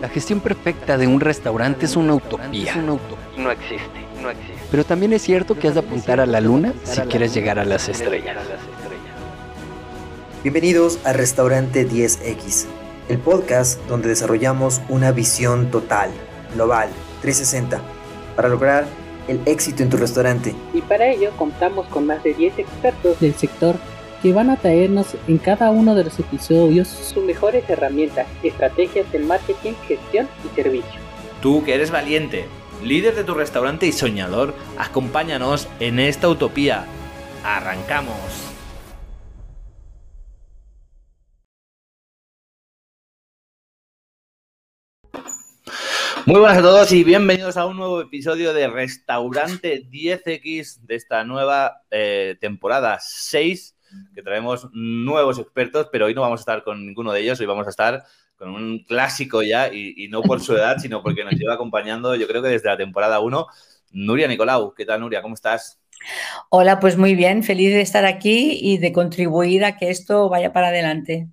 La 0.00 0.08
gestión 0.08 0.40
perfecta 0.40 0.96
de 0.96 1.06
un 1.06 1.20
restaurante 1.20 1.84
es 1.84 1.94
una 1.94 2.14
utopía. 2.14 2.74
No 2.76 3.50
existe, 3.50 4.06
no 4.22 4.30
existe. 4.30 4.54
Pero 4.70 4.84
también 4.84 5.12
es 5.12 5.20
cierto 5.20 5.58
que 5.58 5.68
has 5.68 5.74
de 5.74 5.80
apuntar 5.80 6.20
a 6.20 6.26
la 6.26 6.40
luna 6.40 6.72
si 6.84 7.02
quieres 7.02 7.34
llegar 7.34 7.58
a 7.58 7.66
las 7.66 7.86
estrellas. 7.86 8.38
Bienvenidos 10.42 10.98
a 11.04 11.12
Restaurante 11.12 11.86
10X, 11.86 12.64
el 13.10 13.18
podcast 13.18 13.78
donde 13.88 14.08
desarrollamos 14.08 14.80
una 14.88 15.12
visión 15.12 15.70
total, 15.70 16.10
global, 16.54 16.88
360, 17.20 17.82
para 18.36 18.48
lograr 18.48 18.86
el 19.28 19.42
éxito 19.44 19.82
en 19.82 19.90
tu 19.90 19.98
restaurante. 19.98 20.54
Y 20.72 20.80
para 20.80 21.08
ello 21.08 21.30
contamos 21.36 21.86
con 21.88 22.06
más 22.06 22.22
de 22.22 22.32
10 22.32 22.58
expertos 22.58 23.20
del 23.20 23.34
sector 23.34 23.76
que 24.22 24.32
van 24.32 24.50
a 24.50 24.56
traernos 24.56 25.16
en 25.28 25.38
cada 25.38 25.70
uno 25.70 25.94
de 25.94 26.04
los 26.04 26.18
episodios 26.18 26.88
sus 26.88 27.24
mejores 27.24 27.68
herramientas, 27.68 28.26
estrategias 28.42 29.10
de 29.12 29.20
marketing, 29.20 29.72
gestión 29.86 30.28
y 30.44 30.54
servicio. 30.54 31.00
Tú 31.40 31.64
que 31.64 31.74
eres 31.74 31.90
valiente, 31.90 32.44
líder 32.84 33.14
de 33.14 33.24
tu 33.24 33.34
restaurante 33.34 33.86
y 33.86 33.92
soñador, 33.92 34.54
acompáñanos 34.78 35.68
en 35.80 35.98
esta 35.98 36.28
utopía. 36.28 36.84
¡Arrancamos! 37.44 38.50
Muy 46.26 46.38
buenas 46.38 46.58
a 46.58 46.62
todos 46.62 46.92
y 46.92 47.02
bienvenidos 47.02 47.56
a 47.56 47.64
un 47.64 47.78
nuevo 47.78 48.02
episodio 48.02 48.52
de 48.52 48.68
Restaurante 48.68 49.82
10X 49.88 50.80
de 50.82 50.94
esta 50.94 51.24
nueva 51.24 51.82
eh, 51.90 52.36
temporada 52.38 52.98
6 53.00 53.74
que 54.14 54.22
traemos 54.22 54.68
nuevos 54.72 55.38
expertos, 55.38 55.88
pero 55.90 56.06
hoy 56.06 56.14
no 56.14 56.20
vamos 56.20 56.40
a 56.40 56.42
estar 56.42 56.62
con 56.62 56.86
ninguno 56.86 57.12
de 57.12 57.20
ellos, 57.20 57.40
hoy 57.40 57.46
vamos 57.46 57.66
a 57.66 57.70
estar 57.70 58.04
con 58.36 58.50
un 58.50 58.84
clásico 58.84 59.42
ya, 59.42 59.72
y, 59.72 60.08
no 60.08 60.22
por 60.22 60.40
su 60.40 60.54
edad, 60.54 60.78
sino 60.78 61.02
porque 61.02 61.24
nos 61.24 61.34
lleva 61.34 61.54
acompañando, 61.54 62.14
yo 62.14 62.26
creo 62.26 62.42
que 62.42 62.48
desde 62.48 62.68
la 62.68 62.76
temporada 62.76 63.20
1, 63.20 63.46
Nuria 63.92 64.28
Nicolau. 64.28 64.74
¿Qué 64.74 64.86
tal, 64.86 65.00
Nuria? 65.00 65.20
¿Cómo 65.20 65.34
estás? 65.34 65.78
Hola, 66.48 66.80
pues 66.80 66.96
muy 66.96 67.14
bien, 67.14 67.42
feliz 67.42 67.72
de 67.74 67.82
estar 67.82 68.06
aquí 68.06 68.58
y 68.62 68.78
de 68.78 68.92
contribuir 68.92 69.64
a 69.64 69.76
que 69.76 69.90
esto 69.90 70.28
vaya 70.30 70.52
para 70.52 70.68
adelante. 70.68 71.28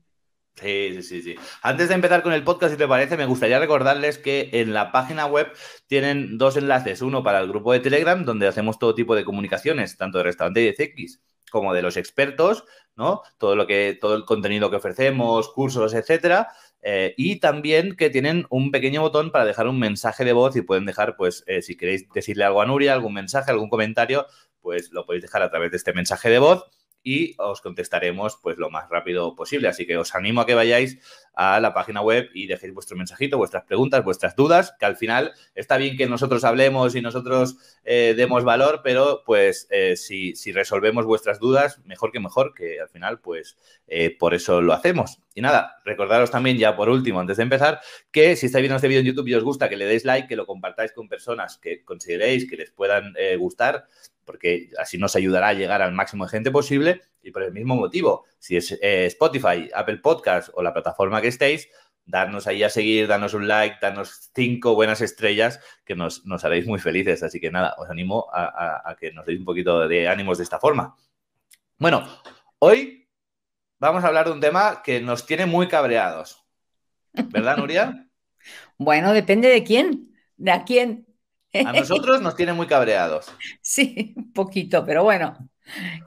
Sí, 0.56 1.04
sí, 1.04 1.22
sí, 1.22 1.36
Antes 1.62 1.88
de 1.88 1.96
empezar 1.96 2.24
con 2.24 2.34
el 2.34 2.44
podcast, 2.44 2.74
si 2.74 2.78
te 2.80 2.88
parece, 2.88 3.16
me 3.16 3.28
gustaría 3.28 3.60
recordarles 3.60 4.18
que 4.18 4.50
en 4.54 4.74
la 4.74 4.92
página 4.92 5.28
web 5.28 5.48
tienen 5.86 6.40
dos 6.40 6.58
enlaces. 6.58 7.04
Uno 7.04 7.24
para 7.24 7.40
el 7.40 7.48
grupo 7.48 7.74
de 7.74 7.80
Telegram, 7.80 8.26
donde 8.26 8.48
hacemos 8.48 8.80
todo 8.80 8.96
tipo 8.96 9.16
de 9.16 9.24
comunicaciones, 9.24 9.98
tanto 9.98 10.18
de 10.18 10.24
restaurante 10.24 10.76
10X 10.76 11.20
como 11.52 11.74
de 11.74 11.82
los 11.82 11.98
expertos, 11.98 12.66
¿no? 12.96 13.22
Todo 13.38 13.56
lo 13.56 13.68
que, 13.68 13.98
todo 14.00 14.16
el 14.16 14.26
contenido 14.26 14.70
que 14.70 14.78
ofrecemos, 14.78 15.50
cursos, 15.50 15.94
etcétera. 15.94 16.50
Eh, 16.82 17.14
y 17.18 17.40
también 17.40 17.96
que 17.96 18.10
tienen 18.10 18.46
un 18.50 18.72
pequeño 18.72 19.02
botón 19.02 19.32
para 19.32 19.46
dejar 19.46 19.68
un 19.68 19.80
mensaje 19.80 20.24
de 20.24 20.34
voz 20.34 20.56
y 20.56 20.62
pueden 20.62 20.86
dejar, 20.86 21.16
pues, 21.16 21.44
eh, 21.48 21.62
si 21.62 21.76
queréis 21.76 22.08
decirle 22.14 22.44
algo 22.44 22.62
a 22.62 22.66
Nuria, 22.66 22.94
algún 22.94 23.14
mensaje, 23.14 23.52
algún 23.52 23.70
comentario, 23.70 24.26
pues 24.62 24.92
lo 24.92 25.06
podéis 25.06 25.24
dejar 25.24 25.42
a 25.42 25.50
través 25.50 25.72
de 25.72 25.78
este 25.78 25.94
mensaje 25.94 26.30
de 26.30 26.40
voz 26.40 26.66
y 27.04 27.36
os 27.38 27.62
contestaremos 27.62 28.38
pues 28.42 28.58
lo 28.58 28.70
más 28.70 28.90
rápido 28.90 29.34
posible. 29.36 29.70
Así 29.70 29.88
que 29.88 29.98
os 29.98 30.14
animo 30.14 30.42
a 30.42 30.46
que 30.46 30.56
vayáis 30.56 31.00
a 31.38 31.60
la 31.60 31.72
página 31.72 32.02
web 32.02 32.30
y 32.34 32.48
dejéis 32.48 32.74
vuestro 32.74 32.98
mensajito, 32.98 33.38
vuestras 33.38 33.64
preguntas, 33.64 34.04
vuestras 34.04 34.36
dudas, 34.36 34.74
que 34.80 34.88
al 34.88 34.98
final 34.98 35.34
está 35.54 35.78
bien 35.78 35.96
que 35.96 36.08
nosotros 36.08 36.44
hablemos 36.44 36.96
y 36.96 37.02
nosotros 37.02 37.58
eh, 37.84 38.16
demos 38.18 38.44
valor, 38.44 38.82
pero 38.84 39.22
pues 39.24 39.68
eh, 39.70 39.96
si, 39.96 40.34
resolvemos 40.52 41.06
vuestras 41.06 41.40
dudas, 41.40 41.80
mejor 41.86 42.12
que 42.12 42.20
mejor, 42.20 42.56
que 42.56 42.82
al 42.82 42.90
final 42.90 43.20
pues 43.20 43.56
eh, 43.88 44.18
por 44.18 44.34
eso 44.34 44.62
lo 44.62 44.74
hacemos. 44.74 45.20
Y 45.36 45.42
nada, 45.42 45.78
recordaros 45.86 46.32
también 46.32 46.58
ya 46.58 46.76
por 46.76 46.90
último, 46.90 47.20
antes 47.20 47.38
de 47.38 47.44
empezar, 47.44 47.82
que 48.10 48.36
si 48.36 48.48
estáis 48.48 48.64
viendo 48.64 48.78
este 48.78 48.88
vídeo 48.88 49.02
en 49.02 49.06
YouTube 49.06 49.28
y 49.28 49.36
os 49.36 49.44
gusta, 49.44 49.70
que 49.70 49.78
le 49.78 49.86
deis 49.86 50.06
like, 50.06 50.28
que 50.28 50.36
lo 50.36 50.48
compartáis 50.48 50.92
con 50.92 51.08
personas 51.08 51.60
que 51.60 51.86
consideréis 51.86 52.50
que 52.50 52.58
les 52.58 52.72
puedan 52.72 53.14
gustar 53.38 53.86
porque 54.26 54.70
así 54.78 54.98
nos 54.98 55.16
ayudará 55.16 55.48
a 55.48 55.54
llegar 55.54 55.82
al 55.82 55.94
máximo 55.94 56.26
de 56.26 56.32
gente 56.32 56.52
posible 56.52 57.02
y 57.28 57.32
por 57.32 57.44
el 57.44 57.52
mismo 57.52 57.76
motivo, 57.76 58.26
si 58.40 58.56
es 58.56 58.72
eh, 58.82 59.06
Spotify, 59.08 59.70
Apple 59.74 59.98
Podcast 59.98 60.50
o 60.54 60.64
la 60.64 60.74
plataforma 60.74 61.22
que 61.22 61.28
estéis, 61.28 61.70
darnos 62.06 62.48
ahí 62.48 62.64
a 62.64 62.70
seguir, 62.70 63.08
darnos 63.08 63.34
un 63.34 63.48
like, 63.48 63.78
darnos 63.82 64.32
cinco 64.34 64.76
buenas 64.76 65.02
estrellas 65.02 65.60
que 65.84 65.96
nos, 65.96 66.24
haréis 66.44 66.66
muy 66.66 66.80
felices. 66.80 67.22
Así 67.22 67.40
que 67.40 67.52
nada, 67.52 67.76
os 67.78 67.90
animo 67.90 68.28
a, 68.32 68.96
que 69.00 69.12
nos 69.12 69.26
deis 69.26 69.40
un 69.40 69.46
poquito 69.46 69.88
de 69.88 70.08
ánimos 70.08 70.38
de 70.38 70.46
esta 70.46 70.60
forma. 70.60 70.96
Bueno, 71.78 72.08
hoy 72.60 73.10
vamos 73.78 74.04
a 74.04 74.08
hablar 74.08 74.28
de 74.28 74.32
un 74.32 74.40
tema 74.40 74.82
que 74.84 75.02
nos 75.02 75.26
tiene 75.26 75.46
muy 75.46 75.68
cabreados. 75.68 76.46
¿Verdad, 77.12 77.58
Nuria? 77.58 78.08
bueno, 78.78 79.12
depende 79.12 79.50
de 79.50 79.64
quién. 79.64 80.16
¿De 80.38 80.52
a 80.52 80.64
quién? 80.64 81.06
A 81.54 81.74
nosotros 81.74 82.22
nos 82.22 82.36
tiene 82.36 82.54
muy 82.54 82.68
cabreados. 82.68 83.32
Sí, 83.62 84.14
un 84.16 84.32
poquito, 84.32 84.86
pero 84.86 85.04
bueno, 85.04 85.50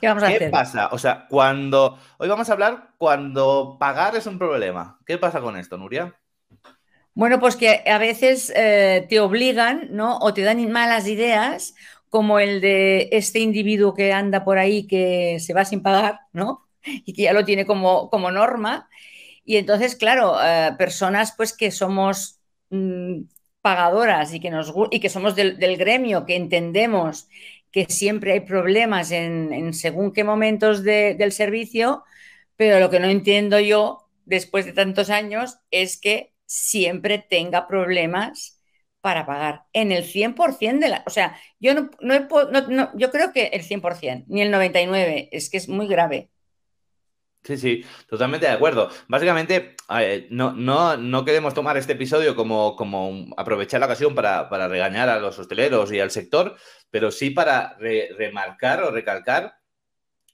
¿qué 0.01 0.07
vamos 0.07 0.23
a 0.23 0.27
hacer? 0.27 0.39
¿Qué 0.39 0.49
pasa? 0.51 0.89
O 0.93 0.99
sea, 0.99 1.27
cuando. 1.29 1.99
Hoy 2.19 2.29
vamos 2.29 2.49
a 2.49 2.53
hablar 2.53 2.91
cuando 2.99 3.77
pagar 3.79 4.17
es 4.17 4.27
un 4.27 4.39
problema. 4.39 4.99
¿Qué 5.07 5.19
pasa 5.19 5.41
con 5.41 5.57
esto, 5.57 5.77
Nuria? 5.77 6.15
Bueno, 7.15 7.41
pues 7.41 7.57
que 7.57 7.83
a 7.87 7.99
veces 7.99 8.53
eh, 8.55 9.07
te 9.09 9.21
obligan, 9.21 9.89
¿no? 9.91 10.19
O 10.19 10.33
te 10.33 10.43
dan 10.43 10.71
malas 10.71 11.07
ideas, 11.07 11.75
como 12.09 12.39
el 12.39 12.61
de 12.61 13.09
este 13.13 13.41
individuo 13.41 13.95
que 13.95 14.13
anda 14.13 14.45
por 14.45 14.59
ahí 14.59 14.87
que 14.87 15.39
se 15.41 15.55
va 15.55 15.65
sin 15.65 15.83
pagar, 15.83 16.21
¿no? 16.33 16.69
Y 16.83 17.13
que 17.13 17.23
ya 17.23 17.33
lo 17.33 17.45
tiene 17.45 17.67
como, 17.67 18.11
como 18.11 18.31
norma. 18.31 18.89
Y 19.45 19.57
entonces, 19.57 19.97
claro, 19.97 20.37
eh, 20.43 20.75
personas 20.79 21.35
pues 21.37 21.53
que 21.57 21.71
somos 21.71 22.41
mm, 22.71 23.23
pagadoras 23.61 24.33
y 24.35 24.41
que, 24.41 24.51
nos, 24.51 24.73
y 24.91 25.01
que 25.01 25.09
somos 25.09 25.37
del, 25.37 25.77
gremio, 25.77 26.25
que 26.25 26.37
entendemos 26.37 27.29
que 27.73 27.87
siempre 27.89 28.33
hay 28.33 28.41
problemas 28.41 29.11
en, 29.13 29.73
según 29.75 30.13
qué 30.13 30.25
momentos 30.25 30.83
del 30.85 31.33
servicio, 31.33 32.05
pero 32.57 32.81
lo 32.81 32.91
que 32.91 33.01
no 33.01 33.09
entiendo 33.09 33.61
yo 33.61 34.09
después 34.25 34.67
de 34.67 34.73
tantos 34.73 35.11
años 35.11 35.59
es 35.71 35.99
que 36.01 36.35
siempre 36.47 37.19
tenga 37.19 37.67
problemas 37.69 38.61
para 39.01 39.25
pagar 39.27 39.65
en 39.73 39.93
el 39.93 40.05
100% 40.05 40.85
de 40.87 40.91
la... 40.91 41.05
O 41.07 41.11
sea, 41.11 41.37
yo, 41.59 41.75
no, 41.75 41.91
no, 42.01 42.91
yo 42.99 43.11
creo 43.11 43.33
que 43.33 43.47
el 43.49 43.63
100%, 43.63 44.25
ni 44.29 44.43
el 44.43 44.51
99%, 44.53 45.29
es 45.33 45.49
que 45.51 45.57
es 45.59 45.69
muy 45.69 45.87
grave. 45.89 46.31
Sí, 47.43 47.57
sí, 47.57 47.85
totalmente 48.07 48.47
de 48.47 48.53
acuerdo. 48.53 48.91
Básicamente, 49.09 49.75
no, 50.31 50.53
no, 50.53 50.97
no, 50.99 51.25
queremos 51.25 51.55
tomar 51.55 51.77
este 51.79 51.95
episodio 51.95 52.37
como, 52.37 52.77
como 52.77 53.33
aprovechar 53.37 53.81
la 53.81 53.87
ocasión 53.87 54.15
para, 54.15 54.47
regañar 54.69 55.09
a 55.09 55.19
los 55.19 55.39
hosteleros 55.39 55.91
y 55.91 56.01
al 56.01 56.11
sector, 56.11 56.57
pero 56.91 57.11
sí 57.11 57.31
para 57.31 57.77
remarcar 57.79 58.83
o 58.83 58.91
recalcar 58.91 59.55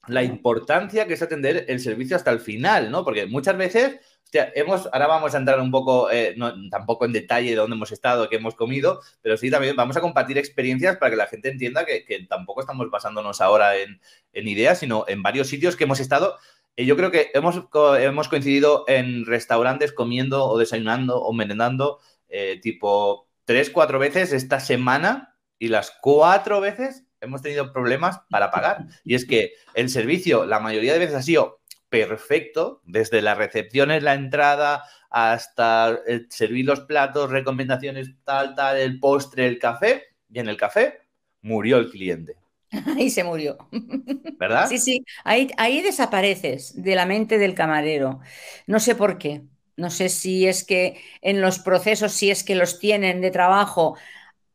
la 0.08 0.24
importancia 0.24 1.06
que 1.06 1.14
es 1.14 1.22
atender 1.22 1.64
el 1.68 1.80
servicio 1.80 2.16
hasta 2.16 2.32
el 2.32 2.40
final, 2.40 2.90
¿no? 2.90 3.04
Porque 3.04 3.26
muchas 3.26 3.56
veces, 3.56 4.00
hemos, 4.32 4.88
ahora 4.92 5.06
vamos 5.06 5.34
a 5.34 5.38
entrar 5.38 5.60
un 5.60 5.70
poco, 5.70 6.10
eh, 6.10 6.34
no, 6.36 6.52
tampoco 6.70 7.04
en 7.04 7.12
detalle 7.12 7.50
de 7.50 7.56
dónde 7.56 7.76
hemos 7.76 7.92
estado, 7.92 8.28
qué 8.28 8.36
hemos 8.36 8.56
comido, 8.56 9.00
pero 9.22 9.36
sí 9.36 9.50
también 9.50 9.76
vamos 9.76 9.96
a 9.96 10.00
compartir 10.00 10.38
experiencias 10.38 10.96
para 10.96 11.10
que 11.10 11.16
la 11.16 11.26
gente 11.26 11.50
entienda 11.50 11.84
que, 11.84 12.04
tampoco 12.28 12.60
estamos 12.60 12.90
basándonos 12.90 13.40
ahora 13.40 13.76
en, 13.76 14.00
en 14.32 14.48
ideas, 14.48 14.80
sino 14.80 15.04
en 15.08 15.22
varios 15.22 15.48
sitios 15.48 15.76
que 15.76 15.84
hemos 15.84 16.00
estado 16.00 16.36
yo 16.84 16.96
creo 16.96 17.10
que 17.10 17.30
hemos, 17.32 17.62
hemos 17.98 18.28
coincidido 18.28 18.84
en 18.86 19.24
restaurantes 19.24 19.92
comiendo 19.92 20.44
o 20.44 20.58
desayunando 20.58 21.22
o 21.22 21.32
merendando 21.32 22.00
eh, 22.28 22.58
tipo 22.60 23.28
tres, 23.44 23.70
cuatro 23.70 23.98
veces 23.98 24.32
esta 24.32 24.60
semana 24.60 25.36
y 25.58 25.68
las 25.68 25.96
cuatro 26.02 26.60
veces 26.60 27.06
hemos 27.20 27.40
tenido 27.40 27.72
problemas 27.72 28.20
para 28.28 28.50
pagar. 28.50 28.86
Y 29.04 29.14
es 29.14 29.24
que 29.24 29.54
el 29.74 29.88
servicio 29.88 30.44
la 30.44 30.60
mayoría 30.60 30.92
de 30.92 30.98
veces 30.98 31.14
ha 31.14 31.22
sido 31.22 31.60
perfecto, 31.88 32.82
desde 32.84 33.22
la 33.22 33.34
recepción 33.34 33.90
en 33.90 34.04
la 34.04 34.14
entrada 34.14 34.84
hasta 35.08 36.00
servir 36.28 36.66
los 36.66 36.80
platos, 36.80 37.30
recomendaciones, 37.30 38.10
tal, 38.24 38.54
tal, 38.54 38.76
el 38.76 38.98
postre, 39.00 39.46
el 39.46 39.58
café, 39.58 40.04
y 40.28 40.40
en 40.40 40.48
el 40.48 40.56
café 40.56 41.00
murió 41.40 41.78
el 41.78 41.90
cliente. 41.90 42.36
Ahí 42.96 43.10
se 43.10 43.24
murió. 43.24 43.56
¿Verdad? 44.38 44.68
Sí, 44.68 44.78
sí, 44.78 45.04
ahí, 45.24 45.48
ahí 45.56 45.80
desapareces 45.82 46.82
de 46.82 46.94
la 46.94 47.06
mente 47.06 47.38
del 47.38 47.54
camarero. 47.54 48.20
No 48.66 48.80
sé 48.80 48.94
por 48.94 49.18
qué. 49.18 49.42
No 49.76 49.90
sé 49.90 50.08
si 50.08 50.46
es 50.46 50.64
que 50.64 51.00
en 51.20 51.40
los 51.40 51.58
procesos, 51.58 52.12
si 52.12 52.30
es 52.30 52.44
que 52.44 52.54
los 52.54 52.78
tienen 52.78 53.20
de 53.20 53.30
trabajo, 53.30 53.96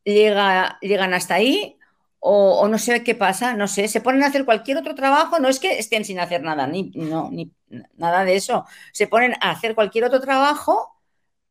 llega, 0.04 0.80
llegan 0.82 1.14
hasta 1.14 1.36
ahí 1.36 1.78
o, 2.20 2.68
no 2.68 2.78
sé 2.78 3.04
qué 3.04 3.16
pasa, 3.16 3.56
no 3.56 3.68
sé, 3.68 3.88
se 3.88 4.02
ponen 4.02 4.24
a 4.24 4.28
hacer 4.28 4.46
cualquier 4.46 4.78
otro 4.78 4.94
trabajo, 4.96 5.40
no 5.40 5.48
es 5.50 5.60
que 5.60 5.80
estén 5.80 6.06
sin 6.06 6.20
hacer 6.20 6.44
nada, 6.44 6.68
ni, 6.68 6.92
no, 6.96 7.32
ni 7.32 7.52
nada 7.98 8.24
de 8.26 8.36
eso, 8.36 8.66
se 8.94 9.08
ponen 9.08 9.34
a 9.42 9.52
hacer 9.52 9.74
cualquier 9.76 10.06
otro 10.06 10.22
trabajo, 10.22 10.96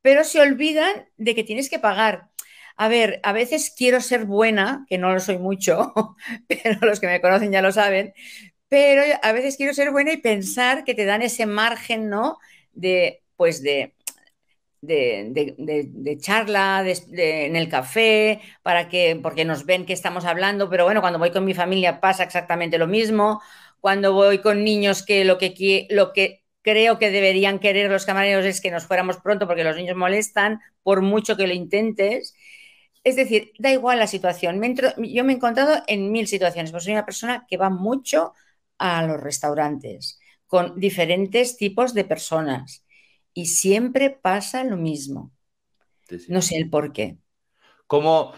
pero 0.03 0.25
se 0.25 0.41
olvidan 0.41 1.09
de 1.17 1.35
que 1.35 1.45
tienes 1.45 1.71
que 1.71 1.81
pagar 1.81 2.30
a 2.77 2.89
ver, 2.89 3.21
a 3.23 3.33
veces 3.33 3.75
quiero 3.77 4.01
ser 4.01 4.25
buena, 4.25 4.87
que 4.89 4.99
no 4.99 5.13
lo 5.13 5.21
soy 5.21 5.39
mucho, 5.39 5.93
pero 6.49 6.79
los 6.87 7.01
que 7.01 7.07
me 7.07 7.21
conocen 7.21 7.53
ya 7.53 7.63
lo 7.63 7.73
saben, 7.73 8.15
pero 8.69 9.03
a 9.23 9.33
veces 9.33 9.57
quiero 9.57 9.75
ser 9.75 9.91
buena 9.91 10.13
y 10.13 10.19
pensar 10.19 10.85
que 10.85 10.95
te 10.95 11.05
dan 11.05 11.23
ese 11.23 11.47
margen, 11.47 12.09
¿no? 12.09 12.39
De, 12.73 13.23
pues 13.37 13.63
de, 13.63 13.95
de, 14.81 16.19
charla 16.21 16.85
en 16.87 17.57
el 17.57 17.69
café, 17.69 18.41
para 18.63 18.89
que, 18.89 19.19
porque 19.23 19.45
nos 19.45 19.67
ven 19.67 19.87
que 19.87 19.93
estamos 19.93 20.25
hablando, 20.25 20.71
pero 20.71 20.85
bueno, 20.85 21.01
cuando 21.01 21.19
voy 21.19 21.31
con 21.31 21.45
mi 21.45 21.55
familia 21.55 22.01
pasa 22.01 22.25
exactamente 22.25 22.79
lo 22.79 22.87
mismo. 22.87 23.41
Cuando 23.81 24.13
voy 24.13 24.39
con 24.39 24.65
niños 24.65 25.05
que 25.05 25.25
lo 25.25 25.39
que, 25.39 25.87
lo 25.91 26.13
que 26.13 26.45
creo 26.63 26.99
que 26.99 27.11
deberían 27.11 27.59
querer 27.59 27.91
los 27.91 28.05
camareros 28.07 28.45
es 28.45 28.61
que 28.61 28.71
nos 28.71 28.87
fuéramos 28.87 29.17
pronto 29.19 29.47
porque 29.47 29.65
los 29.65 29.77
niños 29.77 29.97
molestan, 29.97 30.61
por 30.83 31.03
mucho 31.03 31.37
que 31.37 31.47
lo 31.47 31.55
intentes. 31.55 32.35
Es 33.03 33.17
decir, 33.17 33.53
da 33.59 33.71
igual 33.71 33.99
la 33.99 34.07
situación. 34.07 34.61
yo 34.99 35.25
me 35.25 35.33
he 35.33 35.37
encontrado 35.37 35.83
en 35.87 36.13
mil 36.13 36.27
situaciones, 36.27 36.71
porque 36.71 36.85
soy 36.85 36.93
una 36.93 37.07
persona 37.07 37.47
que 37.49 37.57
va 37.57 37.71
mucho 37.71 38.35
a 38.79 39.03
los 39.07 39.21
restaurantes 39.21 40.19
con 40.47 40.79
diferentes 40.81 41.57
tipos 41.57 41.95
de 41.95 42.05
personas 42.05 42.85
y 43.33 43.47
siempre 43.47 44.11
pasa 44.11 44.65
lo 44.65 44.77
mismo. 44.77 45.31
No 46.29 46.43
sé 46.43 46.57
el 46.57 46.69
por 46.69 46.93
qué. 46.93 47.19
¿Cómo, 47.87 48.33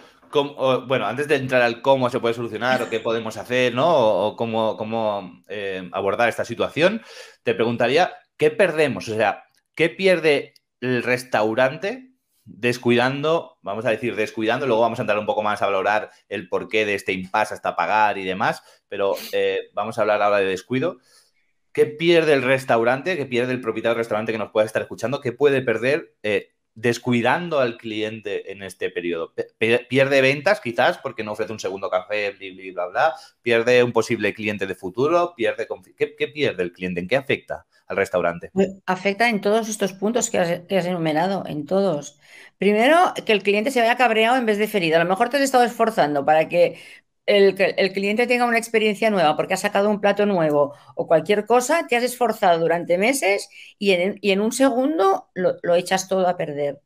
bueno, 0.87 1.07
antes 1.07 1.27
de 1.27 1.37
entrar 1.37 1.63
al 1.63 1.81
cómo 1.81 2.11
se 2.11 2.21
puede 2.21 2.35
solucionar 2.35 2.83
o 2.83 2.91
qué 2.91 3.01
podemos 3.01 3.37
hacer, 3.37 3.75
¿no? 3.75 3.89
O, 4.27 4.37
cómo, 4.37 4.77
cómo 4.77 5.43
eh, 5.49 5.89
abordar 5.93 6.29
esta 6.29 6.45
situación, 6.45 7.03
te 7.43 7.55
preguntaría, 7.55 8.13
¿qué 8.37 8.51
perdemos? 8.51 9.09
O 9.09 9.17
sea, 9.17 9.45
¿qué 9.75 9.89
pierde 9.89 10.55
el 10.81 11.03
restaurante 11.03 12.12
descuidando, 12.45 13.59
vamos 13.63 13.85
a 13.87 13.91
decir, 13.91 14.17
descuidando, 14.17 14.67
luego 14.67 14.83
vamos 14.83 14.99
a 14.99 15.03
entrar 15.03 15.19
un 15.19 15.27
poco 15.27 15.43
más 15.43 15.63
a 15.63 15.67
valorar 15.67 16.11
el 16.29 16.49
porqué 16.49 16.85
de 16.85 16.95
este 16.95 17.13
impasse 17.13 17.55
hasta 17.55 17.77
pagar 17.77 18.19
y 18.19 18.25
demás, 18.25 18.63
pero 18.89 19.15
eh, 19.33 19.71
vamos 19.75 19.99
a 19.99 20.03
hablar 20.03 20.23
ahora 20.23 20.39
de 20.39 20.47
descuido. 20.47 20.99
¿Qué 21.73 21.87
pierde 21.87 22.35
el 22.35 22.43
restaurante? 22.43 23.17
¿Qué 23.17 23.27
pierde 23.27 23.53
el 23.53 23.61
propietario 23.61 23.95
del 23.95 24.01
restaurante 24.01 24.33
que 24.33 24.39
nos 24.39 24.51
pueda 24.51 24.67
estar 24.67 24.83
escuchando? 24.83 25.21
¿Qué 25.21 25.33
puede 25.33 25.63
perder 25.63 26.15
eh, 26.23 26.53
descuidando 26.75 27.61
al 27.61 27.79
cliente 27.79 28.53
en 28.53 28.63
este 28.63 28.91
periodo? 28.91 29.33
¿Pierde 29.59 30.21
ventas 30.21 30.61
quizás 30.61 30.99
porque 30.99 31.25
no 31.25 31.33
ofrece 31.33 31.53
un 31.53 31.61
segundo 31.61 31.89
café, 31.89 32.37
bla, 32.73 32.89
bla? 32.89 33.15
¿Pierde 33.41 33.83
un 33.83 33.93
posible 33.93 34.35
cliente 34.35 34.67
de 34.67 34.75
futuro? 34.75 35.33
¿Pierde 35.35 35.67
¿Qué, 35.97 36.29
pierde 36.29 36.63
el 36.63 36.73
cliente? 36.73 37.01
¿En 37.01 37.09
qué 37.09 37.17
afecta 37.17 37.67
restaurante? 37.97 38.51
Pues, 38.53 38.71
afecta 38.87 39.29
en 39.29 39.41
todos 39.41 39.69
estos 39.69 39.93
puntos 39.93 40.31
que 40.31 40.39
has, 40.39 40.51
has 40.51 40.87
enumerado, 40.87 41.45
en 41.47 41.67
todos. 41.67 42.19
Primero, 42.59 43.13
que 43.27 43.33
el 43.33 43.43
cliente 43.43 43.71
se 43.71 43.81
vaya 43.81 43.97
cabreado 43.97 44.37
en 44.37 44.47
vez 44.47 44.59
de 44.59 44.69
ferido. 44.69 44.97
A 44.97 45.05
lo 45.05 45.09
mejor 45.09 45.29
te 45.29 45.37
has 45.37 45.43
estado 45.43 45.65
esforzando 45.65 46.25
para 46.25 46.49
que 46.49 46.79
el, 47.27 47.93
cliente 47.93 48.27
tenga 48.27 48.45
una 48.47 48.59
experiencia 48.59 49.11
nueva 49.11 49.37
porque 49.37 49.55
ha 49.55 49.57
sacado 49.57 49.91
un 49.91 50.01
plato 50.01 50.27
nuevo 50.27 50.75
o 50.97 51.07
cualquier 51.07 51.47
cosa, 51.47 51.87
te 51.87 51.97
has 51.97 52.03
esforzado 52.03 52.59
durante 52.61 52.99
meses 52.99 53.49
y 53.79 53.93
en, 53.93 54.41
un 54.41 54.53
segundo 54.53 55.31
lo, 55.35 55.75
echas 55.75 56.09
todo 56.09 56.27
a 56.29 56.37
perder. 56.37 56.81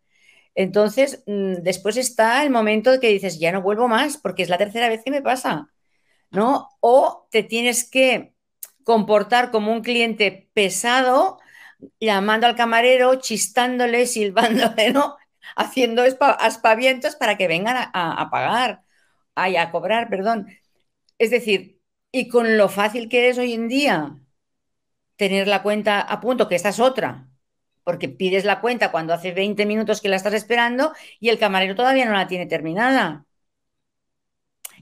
Entonces, 0.55 1.23
mm, 1.26 1.56
después 1.62 1.97
está 1.97 2.43
el 2.44 2.50
momento 2.50 2.93
de 2.93 3.00
que 3.00 3.08
dices, 3.08 3.38
ya 3.38 3.53
no 3.53 3.62
vuelvo 3.62 3.88
más 3.88 4.19
porque 4.19 4.43
es 4.43 4.49
la 4.50 4.58
tercera 4.58 4.88
vez 4.88 5.03
que 5.05 5.11
me 5.11 5.23
pasa, 5.23 5.70
¿no? 6.31 6.70
O 6.81 7.29
te 7.31 7.43
tienes 7.43 7.88
que 7.91 8.36
comportar 8.87 9.50
como 9.50 9.73
un 9.73 9.83
cliente 9.83 10.49
pesado, 10.55 11.38
llamando 12.00 12.47
al 12.47 12.56
camarero, 12.56 13.17
chistándole, 13.17 14.06
silbándole, 14.06 14.93
¿no? 14.93 15.17
Haciendo 15.56 16.03
aspavientos 16.19 17.17
para 17.17 17.37
que 17.37 17.49
vengan 17.49 17.91
a 17.93 18.29
pagar 18.31 18.87
ay, 19.37 19.56
a 19.56 19.71
cobrar, 19.71 20.09
perdón. 20.11 20.49
Es 21.19 21.31
decir, 21.31 21.81
y 22.12 22.29
con 22.29 22.59
lo 22.59 22.69
fácil 22.69 23.09
que 23.09 23.29
es 23.29 23.38
hoy 23.38 23.53
en 23.55 23.69
día 23.69 24.19
tener 25.17 25.49
la 25.49 25.62
cuenta 25.62 26.00
a 26.00 26.21
punto, 26.21 26.49
que 26.49 26.56
esta 26.56 26.71
es 26.71 26.81
otra, 26.81 27.29
porque 27.85 28.09
pides 28.09 28.44
la 28.44 28.61
cuenta 28.61 28.91
cuando 28.91 29.15
hace 29.15 29.32
20 29.32 29.67
minutos 29.67 30.00
que 30.00 30.09
la 30.09 30.17
estás 30.17 30.35
esperando 30.35 30.93
y 31.21 31.29
el 31.31 31.39
camarero 31.39 31.77
todavía 31.77 32.06
no 32.06 32.12
la 32.12 32.27
tiene 32.27 32.47
terminada. 32.47 33.27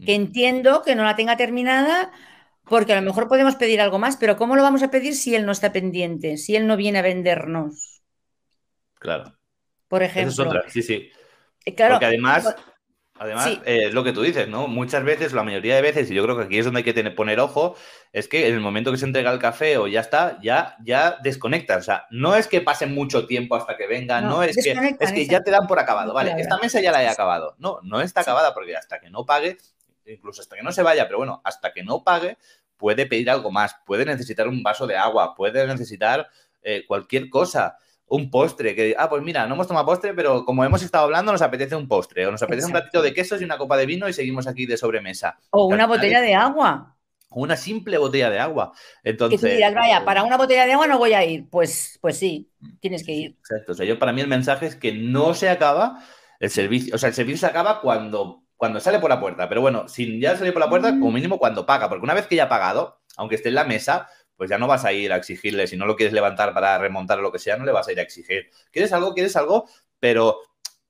Que 0.04 0.18
mm. 0.18 0.22
entiendo 0.22 0.82
que 0.82 0.94
no 0.94 1.04
la 1.04 1.16
tenga 1.16 1.36
terminada 1.36 2.12
porque 2.64 2.92
a 2.92 3.00
lo 3.00 3.02
mejor 3.02 3.28
podemos 3.28 3.56
pedir 3.56 3.80
algo 3.80 3.98
más, 3.98 4.16
pero 4.16 4.36
¿cómo 4.36 4.56
lo 4.56 4.62
vamos 4.62 4.82
a 4.82 4.90
pedir 4.90 5.14
si 5.14 5.34
él 5.34 5.46
no 5.46 5.52
está 5.52 5.72
pendiente, 5.72 6.36
si 6.36 6.56
él 6.56 6.66
no 6.66 6.76
viene 6.76 6.98
a 6.98 7.02
vendernos? 7.02 8.02
Claro. 8.98 9.36
Por 9.88 10.02
ejemplo. 10.02 10.32
es 10.32 10.38
otra, 10.38 10.64
sí, 10.68 10.82
sí. 10.82 11.10
Eh, 11.64 11.74
claro, 11.74 11.94
porque 11.94 12.06
además, 12.06 12.54
Además, 13.16 13.60
eh, 13.64 13.84
es 13.86 13.94
lo 13.94 14.02
que 14.02 14.12
tú 14.12 14.22
dices, 14.22 14.48
¿no? 14.48 14.66
Muchas 14.66 15.04
veces, 15.04 15.32
la 15.32 15.44
mayoría 15.44 15.76
de 15.76 15.82
veces, 15.82 16.10
y 16.10 16.14
yo 16.14 16.24
creo 16.24 16.36
que 16.36 16.44
aquí 16.44 16.58
es 16.58 16.64
donde 16.64 16.78
hay 16.78 16.84
que 16.84 16.92
tener, 16.92 17.14
poner 17.14 17.38
ojo, 17.38 17.76
es 18.12 18.26
que 18.26 18.48
en 18.48 18.54
el 18.54 18.60
momento 18.60 18.90
que 18.90 18.98
se 18.98 19.06
entrega 19.06 19.30
el 19.32 19.38
café 19.38 19.78
o 19.78 19.86
ya 19.86 20.00
está, 20.00 20.38
ya, 20.42 20.76
ya 20.84 21.18
desconectan. 21.22 21.78
O 21.78 21.82
sea, 21.82 22.06
no 22.10 22.34
es 22.34 22.48
que 22.48 22.60
pase 22.60 22.86
mucho 22.86 23.26
tiempo 23.28 23.54
hasta 23.54 23.76
que 23.76 23.86
vengan, 23.86 24.24
no, 24.24 24.42
es 24.42 24.56
que, 24.56 24.96
es 24.98 25.12
que 25.12 25.26
ya 25.26 25.44
te 25.44 25.52
dan 25.52 25.68
por 25.68 25.78
acabado. 25.78 26.12
Vale, 26.12 26.34
esta 26.38 26.58
mesa 26.58 26.80
ya 26.80 26.90
la 26.90 27.04
he 27.04 27.08
acabado. 27.08 27.54
No, 27.58 27.78
no 27.84 28.00
está 28.00 28.22
acabada 28.22 28.52
porque 28.52 28.76
hasta 28.76 28.98
que 28.98 29.10
no 29.10 29.24
pague, 29.24 29.58
incluso 30.06 30.42
hasta 30.42 30.56
que 30.56 30.62
no 30.62 30.72
se 30.72 30.82
vaya, 30.82 31.06
pero 31.06 31.18
bueno, 31.18 31.40
hasta 31.44 31.72
que 31.72 31.82
no 31.82 32.04
pague, 32.04 32.38
puede 32.76 33.06
pedir 33.06 33.30
algo 33.30 33.50
más, 33.50 33.76
puede 33.86 34.04
necesitar 34.04 34.48
un 34.48 34.62
vaso 34.62 34.86
de 34.86 34.96
agua, 34.96 35.34
puede 35.34 35.66
necesitar 35.66 36.28
eh, 36.62 36.84
cualquier 36.86 37.30
cosa 37.30 37.78
un 38.06 38.30
postre, 38.30 38.74
que, 38.74 38.94
ah, 38.98 39.08
pues 39.08 39.22
mira, 39.22 39.46
no 39.46 39.54
hemos 39.54 39.66
tomado 39.66 39.86
postre, 39.86 40.14
pero 40.14 40.44
como 40.44 40.64
hemos 40.64 40.82
estado 40.82 41.04
hablando, 41.04 41.32
nos 41.32 41.42
apetece 41.42 41.74
un 41.74 41.88
postre, 41.88 42.26
o 42.26 42.30
nos 42.30 42.42
apetece 42.42 42.66
un 42.66 42.72
platito 42.72 43.02
de 43.02 43.14
quesos 43.14 43.40
y 43.40 43.44
una 43.44 43.58
copa 43.58 43.76
de 43.76 43.86
vino 43.86 44.08
y 44.08 44.12
seguimos 44.12 44.46
aquí 44.46 44.66
de 44.66 44.76
sobremesa. 44.76 45.38
O 45.50 45.66
una 45.66 45.86
botella 45.86 46.20
de 46.20 46.34
agua. 46.34 46.96
Una 47.30 47.56
simple 47.56 47.98
botella 47.98 48.30
de 48.30 48.38
agua. 48.38 48.72
Entonces. 49.02 49.40
tú 49.40 49.46
dirás, 49.46 49.74
vaya, 49.74 50.04
para 50.04 50.22
una 50.22 50.36
botella 50.36 50.66
de 50.66 50.74
agua 50.74 50.86
no 50.86 50.98
voy 50.98 51.14
a 51.14 51.24
ir. 51.24 51.48
Pues, 51.50 51.98
pues 52.00 52.16
sí, 52.16 52.48
tienes 52.78 53.04
que 53.04 53.12
ir. 53.12 53.36
Exacto. 53.38 53.72
O 53.72 53.74
sea, 53.74 53.84
yo 53.84 53.98
para 53.98 54.12
mí 54.12 54.20
el 54.20 54.28
mensaje 54.28 54.66
es 54.66 54.76
que 54.76 54.92
no 54.92 55.34
se 55.34 55.48
acaba 55.48 56.04
el 56.38 56.50
servicio. 56.50 56.94
O 56.94 56.98
sea, 56.98 57.08
el 57.08 57.14
servicio 57.14 57.40
se 57.40 57.46
acaba 57.46 57.80
cuando, 57.80 58.43
cuando 58.64 58.80
sale 58.80 58.98
por 58.98 59.10
la 59.10 59.20
puerta. 59.20 59.46
Pero 59.46 59.60
bueno, 59.60 59.88
sin 59.88 60.18
ya 60.22 60.38
salir 60.38 60.54
por 60.54 60.60
la 60.60 60.70
puerta, 60.70 60.88
como 60.88 61.12
mínimo 61.12 61.38
cuando 61.38 61.66
paga. 61.66 61.90
Porque 61.90 62.02
una 62.02 62.14
vez 62.14 62.26
que 62.26 62.36
ya 62.36 62.44
ha 62.44 62.48
pagado, 62.48 62.98
aunque 63.18 63.34
esté 63.34 63.50
en 63.50 63.56
la 63.56 63.64
mesa, 63.64 64.08
pues 64.38 64.48
ya 64.48 64.56
no 64.56 64.66
vas 64.66 64.86
a 64.86 64.92
ir 64.94 65.12
a 65.12 65.16
exigirle, 65.16 65.66
si 65.66 65.76
no 65.76 65.84
lo 65.84 65.96
quieres 65.96 66.14
levantar 66.14 66.54
para 66.54 66.78
remontar 66.78 67.18
o 67.18 67.22
lo 67.22 67.30
que 67.30 67.38
sea, 67.38 67.58
no 67.58 67.66
le 67.66 67.72
vas 67.72 67.86
a 67.88 67.92
ir 67.92 67.98
a 67.98 68.02
exigir. 68.02 68.48
¿Quieres 68.72 68.90
algo? 68.94 69.12
¿Quieres 69.12 69.36
algo? 69.36 69.68
Pero, 70.00 70.38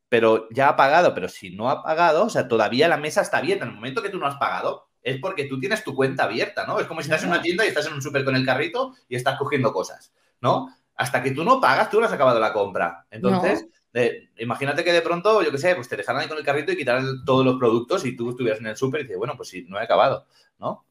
pero 0.08 0.48
ya 0.50 0.68
ha 0.68 0.76
pagado, 0.76 1.14
pero 1.14 1.28
si 1.28 1.50
no 1.50 1.68
ha 1.68 1.82
pagado, 1.82 2.26
o 2.26 2.30
sea, 2.30 2.46
todavía 2.46 2.86
la 2.86 2.96
mesa 2.96 3.22
está 3.22 3.38
abierta. 3.38 3.64
En 3.64 3.70
el 3.70 3.74
momento 3.74 4.04
que 4.04 4.08
tú 4.08 4.20
no 4.20 4.28
has 4.28 4.36
pagado, 4.36 4.86
es 5.02 5.18
porque 5.18 5.46
tú 5.46 5.58
tienes 5.58 5.82
tu 5.82 5.96
cuenta 5.96 6.22
abierta, 6.22 6.64
¿no? 6.68 6.78
Es 6.78 6.86
como 6.86 7.00
si 7.00 7.06
estás 7.06 7.24
en 7.24 7.30
una 7.30 7.42
tienda 7.42 7.64
y 7.64 7.68
estás 7.68 7.88
en 7.88 7.94
un 7.94 8.02
súper 8.02 8.24
con 8.24 8.36
el 8.36 8.46
carrito 8.46 8.94
y 9.08 9.16
estás 9.16 9.36
cogiendo 9.36 9.72
cosas, 9.72 10.14
¿no? 10.40 10.68
Hasta 10.94 11.24
que 11.24 11.32
tú 11.32 11.42
no 11.42 11.60
pagas, 11.60 11.90
tú 11.90 11.98
no 11.98 12.06
has 12.06 12.12
acabado 12.12 12.38
la 12.38 12.52
compra. 12.52 13.04
Entonces, 13.10 13.66
imagínate 14.38 14.84
que 14.84 14.92
de 14.92 15.02
pronto, 15.02 15.42
yo 15.42 15.50
qué 15.50 15.58
sé, 15.58 15.74
pues 15.74 15.88
te 15.88 15.96
dejaran 15.96 16.22
ahí 16.22 16.28
con 16.28 16.38
el 16.38 16.44
carrito 16.44 16.72
y 16.72 16.76
quitaran 16.76 17.24
todos 17.24 17.44
los 17.44 17.58
productos 17.58 18.04
y 18.04 18.16
tú 18.16 18.30
estuvieras 18.30 18.60
en 18.60 18.66
el 18.66 18.76
súper 18.76 19.00
y 19.00 19.04
dices, 19.04 19.18
bueno, 19.18 19.34
pues 19.36 19.48
sí, 19.48 19.64
no 19.68 19.78
he 19.78 19.82
acabado, 19.82 20.26
¿no? 20.58 20.84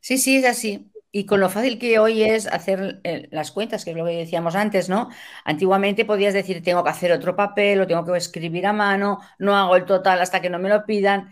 Sí, 0.00 0.18
sí, 0.18 0.36
es 0.36 0.44
así. 0.44 0.90
Y 1.10 1.24
con 1.24 1.40
lo 1.40 1.48
fácil 1.48 1.78
que 1.78 1.98
hoy 1.98 2.22
es 2.22 2.46
hacer 2.46 3.00
eh, 3.04 3.28
las 3.30 3.50
cuentas, 3.50 3.84
que 3.84 3.92
es 3.92 3.96
lo 3.96 4.04
que 4.04 4.12
decíamos 4.12 4.54
antes, 4.54 4.88
¿no? 4.88 5.08
Antiguamente 5.44 6.04
podías 6.04 6.34
decir, 6.34 6.62
tengo 6.62 6.84
que 6.84 6.90
hacer 6.90 7.12
otro 7.12 7.34
papel 7.34 7.80
o 7.80 7.86
tengo 7.86 8.04
que 8.04 8.16
escribir 8.16 8.66
a 8.66 8.72
mano, 8.74 9.18
no 9.38 9.56
hago 9.56 9.76
el 9.76 9.86
total 9.86 10.20
hasta 10.20 10.40
que 10.42 10.50
no 10.50 10.58
me 10.58 10.68
lo 10.68 10.84
pidan, 10.84 11.30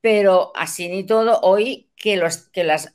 pero 0.00 0.52
así 0.54 0.88
ni 0.88 1.04
todo, 1.04 1.40
hoy 1.42 1.90
que, 1.96 2.16
los, 2.16 2.48
que 2.50 2.64
las, 2.64 2.92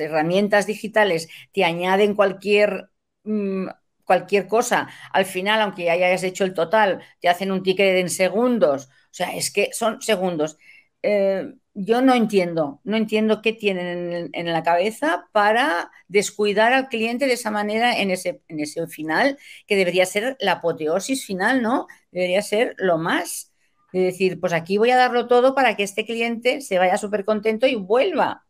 herramientas 0.00 0.66
digitales 0.66 1.28
te 1.52 1.64
añaden 1.64 2.14
cualquier, 2.14 2.90
mm, 3.24 3.68
cualquier 4.10 4.48
cosa, 4.48 4.88
al 5.12 5.24
final, 5.24 5.60
aunque 5.60 5.88
hayas 5.88 6.24
hecho 6.24 6.42
el 6.42 6.52
total, 6.52 7.00
te 7.20 7.28
hacen 7.28 7.52
un 7.52 7.62
ticket 7.62 7.96
en 7.96 8.10
segundos, 8.10 8.86
o 8.86 9.12
sea, 9.12 9.36
es 9.36 9.52
que 9.52 9.70
son 9.72 10.02
segundos. 10.02 10.58
Eh, 11.04 11.54
yo 11.74 12.02
no 12.02 12.12
entiendo, 12.14 12.80
no 12.82 12.96
entiendo 12.96 13.40
qué 13.40 13.52
tienen 13.52 14.30
en, 14.32 14.52
la 14.52 14.64
cabeza 14.64 15.28
para 15.30 15.92
descuidar 16.08 16.72
al 16.72 16.88
cliente 16.88 17.28
de 17.28 17.34
esa 17.34 17.52
manera 17.52 18.00
en 18.00 18.10
ese, 18.10 18.42
en 18.48 18.58
ese 18.58 18.84
final, 18.88 19.38
que 19.68 19.76
debería 19.76 20.06
ser 20.06 20.36
la 20.40 20.54
apoteosis 20.54 21.24
final, 21.24 21.62
¿no? 21.62 21.86
Debería 22.10 22.42
ser 22.42 22.74
lo 22.78 22.98
más, 22.98 23.52
de 23.92 24.00
decir, 24.00 24.40
pues 24.40 24.52
aquí 24.52 24.76
voy 24.76 24.90
a 24.90 24.96
darlo 24.96 25.28
todo 25.28 25.54
para 25.54 25.76
que 25.76 25.84
este 25.84 26.04
cliente 26.04 26.62
se 26.62 26.78
vaya 26.78 26.98
súper 26.98 27.24
contento 27.24 27.68
y 27.68 27.76
vuelva. 27.76 28.44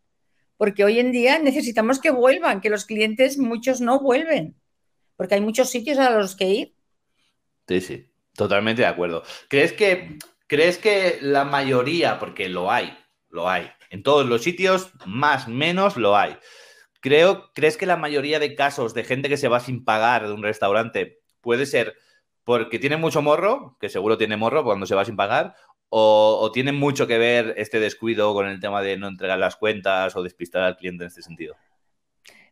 Porque 0.57 0.85
hoy 0.85 0.99
en 1.01 1.13
día 1.13 1.39
necesitamos 1.39 2.01
que 2.01 2.11
vuelvan, 2.11 2.63
que 2.63 2.71
los 2.71 2.87
clientes 2.87 3.37
muchos 3.39 3.83
no 3.83 4.01
vuelven, 4.01 4.60
porque 5.21 5.35
hay 5.35 5.43
muchos 5.43 5.69
sitios 5.69 5.99
a 5.99 6.13
los 6.13 6.35
que 6.35 6.47
ir. 6.47 6.75
Sí, 7.69 7.83
sí, 7.83 8.11
totalmente 8.35 8.81
de 8.81 8.89
acuerdo. 8.89 9.23
¿Crees 9.51 9.75
que, 9.75 10.17
crees 10.47 10.79
que 10.79 11.19
la 11.21 11.45
mayoría, 11.45 12.19
porque 12.19 12.49
lo 12.49 12.73
hay, 12.73 12.97
lo 13.29 13.47
hay. 13.47 13.71
En 13.91 14.03
todos 14.03 14.27
los 14.27 14.43
sitios, 14.43 14.93
más 15.05 15.47
menos, 15.47 15.99
lo 15.99 16.17
hay. 16.17 16.39
Creo, 17.03 17.53
¿crees 17.53 17.77
que 17.77 17.85
la 17.85 17.99
mayoría 17.99 18.39
de 18.39 18.55
casos 18.55 18.95
de 18.95 19.05
gente 19.05 19.29
que 19.29 19.37
se 19.37 19.49
va 19.49 19.61
sin 19.61 19.85
pagar 19.85 20.27
de 20.27 20.33
un 20.33 20.43
restaurante 20.43 21.21
puede 21.43 21.67
ser 21.67 21.99
porque 22.45 22.79
tiene 22.79 22.97
mucho 22.97 23.21
morro, 23.21 23.77
que 23.79 23.91
seguro 23.91 24.17
tiene 24.17 24.39
morro 24.39 24.65
cuando 24.65 24.87
se 24.87 24.95
va 24.95 25.05
sin 25.05 25.17
pagar, 25.17 25.55
o, 25.91 26.51
tiene 26.55 26.73
mucho 26.73 27.07
que 27.07 27.19
ver 27.19 27.53
este 27.59 27.79
descuido 27.79 28.33
con 28.33 28.47
el 28.47 28.59
tema 28.59 28.81
de 28.81 28.97
no 28.97 29.07
entregar 29.07 29.39
las 29.39 29.57
cuentas 29.57 30.17
o 30.17 30.23
despistar 30.23 30.63
al 30.63 30.79
cliente 30.79 31.05
en 31.05 31.09
este 31.09 31.21
sentido? 31.21 31.57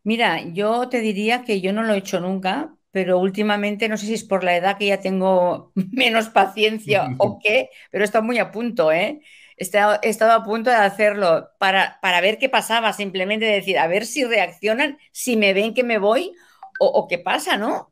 Mira, 0.05 0.43
yo 0.43 0.89
te 0.89 1.01
diría 1.01 1.45
que 1.45 1.61
yo 1.61 1.73
no 1.73 1.83
lo 1.83 1.95
he 1.95 1.99
hecho 1.99 2.21
nunca, 2.21 2.75
pero 2.91 3.19
últimamente 3.19 3.89
no 3.89 3.97
sé 3.97 4.07
si 4.07 4.15
es 4.15 4.25
por 4.25 4.45
la 4.45 4.57
edad 4.57 4.79
que 4.79 4.87
ya 4.87 5.01
tengo 5.01 5.73
menos 5.93 6.29
paciencia 6.29 7.15
o 7.19 7.39
qué, 7.43 7.71
pero 7.91 8.05
he 8.05 8.07
estado 8.07 8.25
muy 8.25 8.39
a 8.39 8.51
punto, 8.51 8.93
¿eh? 8.93 9.21
He 9.57 9.65
estado, 9.65 9.99
he 10.03 10.09
estado 10.09 10.33
a 10.33 10.45
punto 10.45 10.71
de 10.71 10.77
hacerlo 10.77 11.49
para, 11.59 11.99
para, 12.01 12.21
ver 12.21 12.39
qué 12.39 12.49
pasaba, 12.49 12.93
simplemente 12.93 13.45
decir, 13.45 13.79
a 13.79 13.89
ver 13.89 14.07
si 14.07 14.25
reaccionan, 14.25 14.99
si 15.13 15.37
me 15.37 15.53
ven 15.53 15.75
que 15.75 15.83
me 15.85 15.99
voy 15.99 16.33
o, 16.81 16.87
o 16.87 17.09
qué 17.09 17.19
pasa, 17.19 17.57
¿no? 17.57 17.91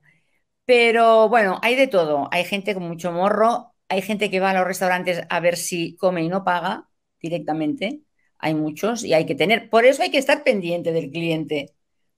Pero 0.66 1.28
bueno, 1.28 1.60
hay 1.62 1.76
de 1.76 1.86
todo. 1.88 2.28
Hay 2.32 2.44
gente 2.44 2.74
con 2.74 2.84
mucho 2.84 3.12
morro, 3.12 3.74
hay 3.88 4.02
gente 4.02 4.30
que 4.30 4.40
va 4.40 4.50
a 4.50 4.54
los 4.54 4.66
restaurantes 4.66 5.22
a 5.30 5.40
ver 5.40 5.56
si 5.56 5.96
come 5.96 6.22
y 6.22 6.28
no 6.28 6.44
paga 6.44 6.88
directamente. 7.20 8.02
Hay 8.38 8.54
muchos 8.54 9.04
y 9.04 9.14
hay 9.14 9.26
que 9.26 9.34
tener, 9.34 9.70
por 9.70 9.86
eso 9.86 10.02
hay 10.02 10.10
que 10.10 10.18
estar 10.18 10.44
pendiente 10.44 10.92
del 10.92 11.10
cliente. 11.10 11.75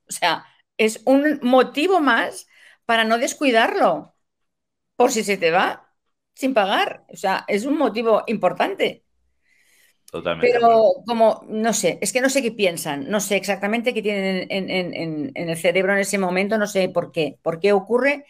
O 0.08 0.12
sea, 0.12 0.46
es 0.76 1.02
un 1.04 1.40
motivo 1.42 2.00
más 2.00 2.48
para 2.86 3.04
no 3.04 3.18
descuidarlo, 3.18 4.14
por 4.96 5.12
si 5.12 5.24
se 5.24 5.36
te 5.36 5.50
va 5.50 5.94
sin 6.34 6.54
pagar. 6.54 7.04
O 7.08 7.16
sea, 7.16 7.44
es 7.48 7.64
un 7.66 7.76
motivo 7.78 8.24
importante. 8.26 9.04
Totalmente. 10.10 10.52
Pero 10.52 11.02
como, 11.06 11.44
no 11.48 11.72
sé, 11.74 11.98
es 12.00 12.12
que 12.12 12.20
no 12.22 12.30
sé 12.30 12.42
qué 12.42 12.50
piensan, 12.50 13.10
no 13.10 13.20
sé 13.20 13.36
exactamente 13.36 13.92
qué 13.92 14.00
tienen 14.00 14.46
en, 14.50 14.70
en, 14.70 14.94
en, 14.94 15.32
en, 15.34 15.48
el 15.50 15.56
cerebro 15.58 15.92
en 15.92 15.98
ese 15.98 16.16
momento, 16.16 16.56
no 16.56 16.66
sé 16.66 16.88
por 16.88 17.12
qué, 17.12 17.38
por 17.42 17.60
qué 17.60 17.72
ocurre. 17.72 18.24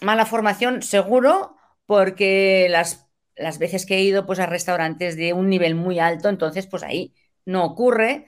Mala 0.00 0.24
formación, 0.26 0.82
seguro, 0.82 1.56
porque 1.86 2.68
las, 2.70 3.08
las 3.34 3.58
veces 3.58 3.86
que 3.86 3.96
he 3.96 4.02
ido 4.02 4.26
pues, 4.26 4.38
a 4.38 4.46
restaurantes 4.46 5.16
de 5.16 5.32
un 5.32 5.48
nivel 5.48 5.74
muy 5.74 5.98
alto, 5.98 6.28
entonces 6.28 6.66
pues 6.66 6.82
ahí 6.84 7.14
no 7.44 7.64
ocurre. 7.64 8.26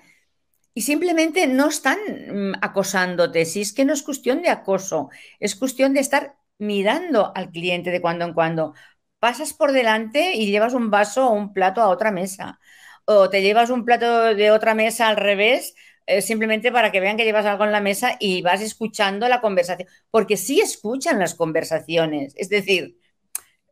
Y 0.75 0.83
simplemente 0.83 1.47
no 1.47 1.69
están 1.69 1.99
mm, 1.99 2.53
acosándote, 2.63 3.45
si 3.45 3.61
es 3.63 3.73
que 3.73 3.85
no 3.85 3.93
es 3.93 4.03
cuestión 4.03 4.43
de 4.43 4.51
acoso, 4.51 5.11
es 5.41 5.57
cuestión 5.57 5.95
de 5.95 6.01
estar 6.01 6.37
mirando 6.59 7.33
al 7.35 7.51
cliente 7.51 7.91
de 7.91 8.01
cuando 8.01 8.25
en 8.25 8.35
cuando 8.35 8.75
pasas 9.19 9.53
por 9.53 9.73
delante 9.73 10.35
y 10.35 10.47
llevas 10.51 10.75
un 10.75 10.91
vaso 10.91 11.29
o 11.29 11.33
un 11.35 11.53
plato 11.53 11.81
a 11.83 11.89
otra 11.89 12.11
mesa. 12.11 12.61
O 13.05 13.29
te 13.31 13.43
llevas 13.43 13.71
un 13.71 13.85
plato 13.85 14.35
de 14.35 14.51
otra 14.51 14.75
mesa 14.75 15.09
al 15.09 15.17
revés, 15.17 15.75
eh, 16.07 16.23
simplemente 16.23 16.73
para 16.73 16.93
que 16.93 17.01
vean 17.01 17.17
que 17.17 17.25
llevas 17.25 17.47
algo 17.47 17.65
en 17.65 17.73
la 17.73 17.81
mesa 17.81 18.17
y 18.21 18.43
vas 18.43 18.61
escuchando 18.61 19.29
la 19.29 19.41
conversación. 19.41 19.89
Porque 20.11 20.37
sí 20.37 20.61
escuchan 20.61 21.19
las 21.19 21.35
conversaciones. 21.35 22.35
Es 22.37 22.49
decir, 22.49 22.97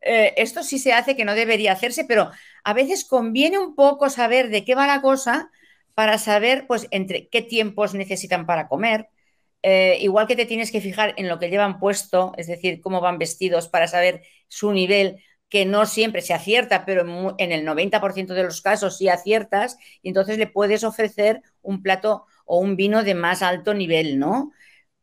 eh, 0.01 0.33
esto 0.37 0.63
sí 0.63 0.79
se 0.79 0.93
hace 0.93 1.15
que 1.15 1.25
no 1.25 1.35
debería 1.35 1.73
hacerse, 1.73 2.05
pero 2.05 2.31
a 2.63 2.73
veces 2.73 3.05
conviene 3.05 3.59
un 3.59 3.75
poco 3.75 4.09
saber 4.09 4.49
de 4.49 4.63
qué 4.65 4.75
va 4.75 4.87
la 4.87 5.01
cosa 5.01 5.51
para 5.99 6.17
saber, 6.17 6.65
pues, 6.65 6.87
entre 6.91 7.27
qué 7.27 7.41
tiempos 7.41 7.93
necesitan 7.93 8.45
para 8.45 8.69
comer. 8.69 9.09
Eh, 9.63 9.97
igual 9.99 10.27
que 10.27 10.37
te 10.37 10.45
tienes 10.45 10.71
que 10.71 10.79
fijar 10.79 11.13
en 11.17 11.27
lo 11.27 11.39
que 11.39 11.49
llevan 11.49 11.77
puesto, 11.77 12.31
es 12.37 12.47
decir, 12.47 12.79
cómo 12.79 13.01
van 13.01 13.17
vestidos 13.17 13.67
para 13.67 13.85
saber 13.85 14.21
su 14.47 14.71
nivel 14.71 15.21
que 15.49 15.65
no 15.65 15.85
siempre 15.85 16.21
se 16.21 16.33
acierta, 16.33 16.85
pero 16.85 17.35
en 17.37 17.51
el 17.51 17.65
90% 17.65 18.33
de 18.33 18.45
los 18.45 18.61
casos 18.61 18.95
sí 18.97 19.09
aciertas, 19.09 19.75
y 20.01 20.07
entonces 20.07 20.37
le 20.37 20.47
puedes 20.47 20.85
ofrecer 20.85 21.41
un 21.61 21.83
plato 21.83 22.25
o 22.45 22.59
un 22.59 22.77
vino 22.77 23.03
de 23.03 23.15
más 23.15 23.41
alto 23.41 23.73
nivel, 23.73 24.19
¿no? 24.19 24.53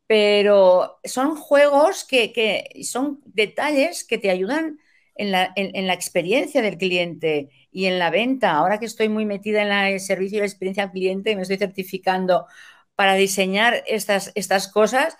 Pero 0.06 0.98
son 1.04 1.36
juegos 1.36 2.04
que, 2.06 2.32
que 2.32 2.82
son 2.84 3.20
detalles 3.26 4.02
que 4.02 4.16
te 4.16 4.30
ayudan 4.30 4.78
en 5.16 5.32
la, 5.32 5.52
en, 5.56 5.86
la, 5.86 5.94
experiencia 5.94 6.62
del 6.62 6.78
cliente 6.78 7.50
y 7.72 7.86
en 7.86 7.98
la 7.98 8.10
venta. 8.10 8.52
Ahora 8.52 8.78
que 8.78 8.86
estoy 8.86 9.08
muy 9.08 9.24
metida 9.24 9.62
en 9.62 9.72
el 9.72 10.00
servicio 10.00 10.36
y 10.36 10.40
la 10.40 10.46
experiencia 10.46 10.84
al 10.84 10.92
cliente, 10.92 11.34
me 11.34 11.42
estoy 11.42 11.56
certificando 11.58 12.46
para 12.94 13.14
diseñar 13.14 13.82
estas, 13.86 14.32
estas 14.34 14.68
cosas, 14.68 15.16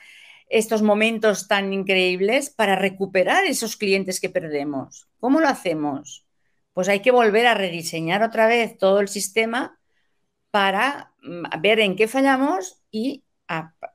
estos 0.49 0.83
momentos 0.83 1.49
tan 1.49 1.73
increíbles 1.73 2.50
para 2.50 2.76
recuperar 2.76 3.45
esos 3.45 3.76
clientes 3.76 4.21
que 4.21 4.31
perdemos. 4.31 5.09
¿Cómo 5.19 5.41
lo 5.41 5.49
hacemos? 5.49 6.26
Pues 6.73 6.88
hay 6.88 7.00
que 7.00 7.11
volver 7.11 7.47
a 7.47 7.55
rediseñar 7.55 8.23
otra 8.23 8.47
vez 8.47 8.79
todo 8.79 9.00
el 9.00 9.09
sistema 9.09 9.79
para 10.50 11.12
mm, 11.23 11.61
ver 11.61 11.81
en 11.81 11.97
qué 11.97 12.09
fallamos 12.09 12.83
y, 12.91 13.25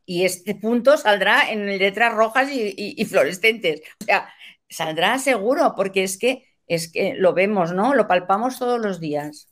y 0.05 0.25
este 0.25 0.55
punto 0.55 0.97
saldrá 0.97 1.51
en 1.51 1.65
letras 1.77 2.13
rojas 2.13 2.51
y, 2.51 2.61
y, 2.77 2.95
y, 2.97 3.05
fluorescentes. 3.05 3.81
O 4.01 4.05
sea, 4.05 4.29
saldrá 4.71 5.19
seguro 5.19 5.73
porque 5.75 6.03
es 6.03 6.17
que, 6.17 6.45
es 6.67 6.91
que 6.91 7.13
lo 7.15 7.33
vemos, 7.33 7.73
¿no? 7.73 7.93
Lo 7.93 8.07
palpamos 8.07 8.57
todos 8.57 8.79
los 8.79 8.99
días. 8.99 9.47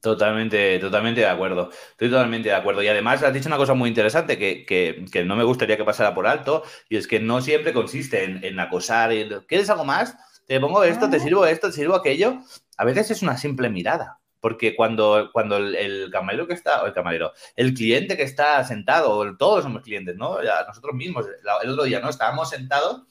Totalmente, 0.00 0.78
totalmente 0.80 1.20
de 1.22 1.28
acuerdo. 1.28 1.70
Estoy 1.92 2.10
totalmente 2.10 2.50
de 2.50 2.54
acuerdo. 2.54 2.82
Y 2.82 2.88
además 2.88 3.22
has 3.22 3.32
dicho 3.32 3.48
una 3.48 3.56
cosa 3.56 3.72
muy 3.72 3.88
interesante 3.88 4.36
que, 4.36 4.66
que, 4.66 5.06
que 5.10 5.24
no 5.24 5.34
me 5.34 5.44
gustaría 5.44 5.78
que 5.78 5.84
pasara 5.84 6.14
por 6.14 6.26
alto, 6.26 6.62
y 6.90 6.96
es 6.96 7.06
que 7.06 7.20
no 7.20 7.40
siempre 7.40 7.72
consiste 7.72 8.24
en, 8.24 8.44
en 8.44 8.60
acosar. 8.60 9.10
¿Quieres 9.48 9.70
algo 9.70 9.86
más? 9.86 10.14
Te 10.46 10.60
pongo 10.60 10.84
esto, 10.84 11.08
te 11.08 11.20
sirvo 11.20 11.46
esto, 11.46 11.68
te 11.68 11.72
sirvo 11.72 11.94
aquello. 11.94 12.38
A 12.76 12.84
veces 12.84 13.12
es 13.12 13.22
una 13.22 13.38
simple 13.38 13.70
mirada. 13.70 14.18
Porque 14.40 14.76
cuando, 14.76 15.30
cuando 15.32 15.56
el, 15.56 15.74
el, 15.74 16.10
camarero 16.10 16.46
que 16.46 16.52
está, 16.52 16.82
o 16.82 16.86
el 16.86 16.92
camarero, 16.92 17.32
el 17.56 17.72
cliente 17.72 18.14
que 18.14 18.24
está 18.24 18.62
sentado, 18.62 19.34
todos 19.38 19.64
somos 19.64 19.80
clientes, 19.80 20.16
¿no? 20.16 20.42
Ya 20.42 20.66
nosotros 20.68 20.94
mismos, 20.94 21.24
el 21.62 21.70
otro 21.70 21.84
día, 21.84 22.00
¿no? 22.00 22.10
Estábamos 22.10 22.50
sentados 22.50 23.04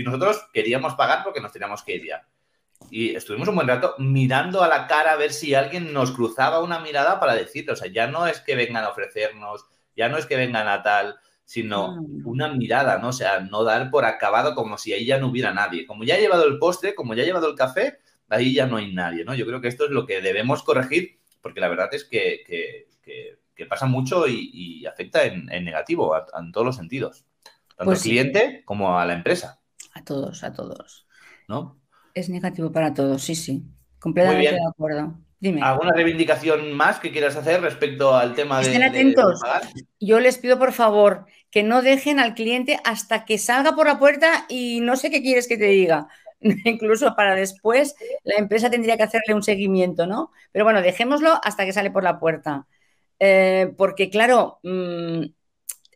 y 0.00 0.04
nosotros 0.04 0.48
queríamos 0.52 0.94
pagar 0.94 1.22
porque 1.24 1.40
nos 1.40 1.52
teníamos 1.52 1.82
que 1.82 1.96
ir 1.96 2.06
ya 2.06 2.26
y 2.90 3.14
estuvimos 3.14 3.48
un 3.48 3.56
buen 3.56 3.68
rato 3.68 3.94
mirando 3.98 4.62
a 4.62 4.68
la 4.68 4.86
cara 4.86 5.12
a 5.12 5.16
ver 5.16 5.32
si 5.32 5.54
alguien 5.54 5.92
nos 5.92 6.12
cruzaba 6.12 6.60
una 6.62 6.78
mirada 6.78 7.20
para 7.20 7.34
decirle, 7.34 7.72
o 7.72 7.76
sea, 7.76 7.90
ya 7.90 8.06
no 8.06 8.26
es 8.26 8.40
que 8.40 8.54
vengan 8.54 8.84
a 8.84 8.90
ofrecernos, 8.90 9.66
ya 9.96 10.08
no 10.08 10.16
es 10.16 10.26
que 10.26 10.36
vengan 10.36 10.68
a 10.68 10.82
tal, 10.82 11.16
sino 11.44 11.96
mm. 12.00 12.26
una 12.26 12.48
mirada, 12.48 12.98
¿no? 12.98 13.08
O 13.08 13.12
sea, 13.12 13.40
no 13.40 13.64
dar 13.64 13.90
por 13.90 14.04
acabado 14.04 14.54
como 14.54 14.78
si 14.78 14.92
ahí 14.92 15.04
ya 15.04 15.18
no 15.18 15.28
hubiera 15.28 15.52
nadie. 15.52 15.86
Como 15.86 16.04
ya 16.04 16.14
ha 16.14 16.18
llevado 16.18 16.46
el 16.46 16.58
postre, 16.58 16.94
como 16.94 17.14
ya 17.14 17.22
ha 17.22 17.26
llevado 17.26 17.48
el 17.48 17.56
café, 17.56 17.98
ahí 18.28 18.54
ya 18.54 18.66
no 18.66 18.76
hay 18.76 18.92
nadie, 18.92 19.24
¿no? 19.24 19.34
Yo 19.34 19.46
creo 19.46 19.60
que 19.60 19.68
esto 19.68 19.84
es 19.84 19.90
lo 19.90 20.06
que 20.06 20.20
debemos 20.20 20.62
corregir, 20.62 21.18
porque 21.42 21.60
la 21.60 21.68
verdad 21.68 21.88
es 21.92 22.04
que, 22.04 22.42
que, 22.46 22.88
que, 23.02 23.38
que 23.54 23.66
pasa 23.66 23.86
mucho 23.86 24.26
y, 24.26 24.50
y 24.52 24.86
afecta 24.86 25.24
en, 25.24 25.50
en 25.52 25.64
negativo, 25.64 26.14
a, 26.14 26.26
a, 26.32 26.40
en 26.40 26.52
todos 26.52 26.66
los 26.66 26.76
sentidos. 26.76 27.24
Tanto 27.76 27.84
pues 27.90 28.00
al 28.00 28.02
cliente 28.04 28.50
sí. 28.58 28.64
como 28.64 28.98
a 28.98 29.04
la 29.04 29.14
empresa. 29.14 29.57
A 29.98 30.04
todos, 30.04 30.44
a 30.44 30.52
todos. 30.52 31.06
¿No? 31.48 31.80
Es 32.14 32.28
negativo 32.28 32.70
para 32.70 32.94
todos, 32.94 33.22
sí, 33.22 33.34
sí. 33.34 33.64
Completamente 33.98 34.52
de 34.52 34.66
acuerdo. 34.68 35.18
Dime. 35.40 35.62
¿Alguna 35.62 35.92
reivindicación 35.92 36.72
más 36.72 36.98
que 36.98 37.12
quieras 37.12 37.36
hacer 37.36 37.60
respecto 37.60 38.14
al 38.14 38.34
tema 38.34 38.60
Estén 38.60 38.80
de. 38.80 38.86
Estén 38.86 39.00
atentos. 39.00 39.40
De 39.74 39.84
Yo 40.00 40.20
les 40.20 40.38
pido, 40.38 40.58
por 40.58 40.72
favor, 40.72 41.26
que 41.50 41.62
no 41.62 41.82
dejen 41.82 42.18
al 42.18 42.34
cliente 42.34 42.78
hasta 42.84 43.24
que 43.24 43.38
salga 43.38 43.74
por 43.74 43.86
la 43.86 43.98
puerta 43.98 44.46
y 44.48 44.80
no 44.80 44.96
sé 44.96 45.10
qué 45.10 45.22
quieres 45.22 45.48
que 45.48 45.56
te 45.56 45.66
diga. 45.66 46.08
Incluso 46.40 47.14
para 47.16 47.34
después, 47.34 47.94
la 48.24 48.36
empresa 48.36 48.70
tendría 48.70 48.96
que 48.96 49.04
hacerle 49.04 49.34
un 49.34 49.42
seguimiento, 49.42 50.06
¿no? 50.06 50.32
Pero 50.52 50.64
bueno, 50.64 50.82
dejémoslo 50.82 51.40
hasta 51.42 51.64
que 51.64 51.72
sale 51.72 51.90
por 51.90 52.04
la 52.04 52.20
puerta. 52.20 52.66
Eh, 53.18 53.74
porque, 53.76 54.10
claro, 54.10 54.60
mmm, 54.62 55.22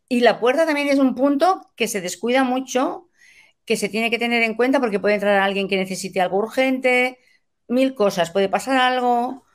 y 0.08 0.20
la 0.20 0.38
puerta 0.38 0.66
también 0.66 0.88
es 0.88 0.98
un 0.98 1.14
punto 1.14 1.62
que 1.74 1.88
se 1.88 2.00
descuida 2.00 2.44
mucho 2.44 3.08
que 3.72 3.78
se 3.78 3.88
tiene 3.88 4.10
que 4.10 4.18
tener 4.18 4.42
en 4.42 4.54
cuenta 4.54 4.80
porque 4.80 5.00
puede 5.00 5.14
entrar 5.14 5.38
alguien 5.38 5.66
que 5.66 5.78
necesite 5.78 6.20
algo 6.20 6.36
urgente, 6.36 7.18
mil 7.68 7.94
cosas, 7.94 8.30
puede 8.30 8.50
pasar 8.50 8.76
algo, 8.76 9.46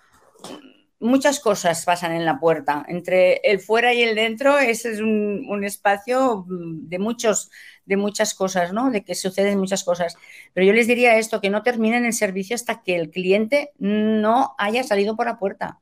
muchas 1.00 1.40
cosas 1.40 1.86
pasan 1.86 2.14
en 2.14 2.26
la 2.26 2.40
puerta. 2.40 2.84
Entre 2.88 3.36
el 3.44 3.60
fuera 3.60 3.94
y 3.94 4.02
el 4.02 4.16
dentro 4.16 4.58
ese 4.58 4.92
es 4.94 5.02
un, 5.02 5.46
un, 5.48 5.64
espacio 5.64 6.46
de, 6.48 6.98
muchos, 6.98 7.52
de 7.86 7.96
muchas 7.98 8.34
cosas, 8.34 8.74
¿no? 8.74 8.90
De 8.90 9.04
que 9.04 9.14
suceden 9.14 9.60
muchas 9.60 9.84
cosas. 9.84 10.16
Pero 10.54 10.66
yo 10.66 10.74
les 10.74 10.88
diría 10.88 11.18
esto, 11.20 11.40
que 11.40 11.52
no 11.52 11.62
terminen 11.62 12.04
el 12.04 12.14
servicio 12.14 12.56
hasta 12.56 12.82
que 12.82 12.96
el 12.96 13.12
cliente 13.12 13.72
no 13.78 14.56
haya 14.58 14.84
salido 14.84 15.16
por 15.16 15.28
la 15.28 15.38
puerta. 15.38 15.80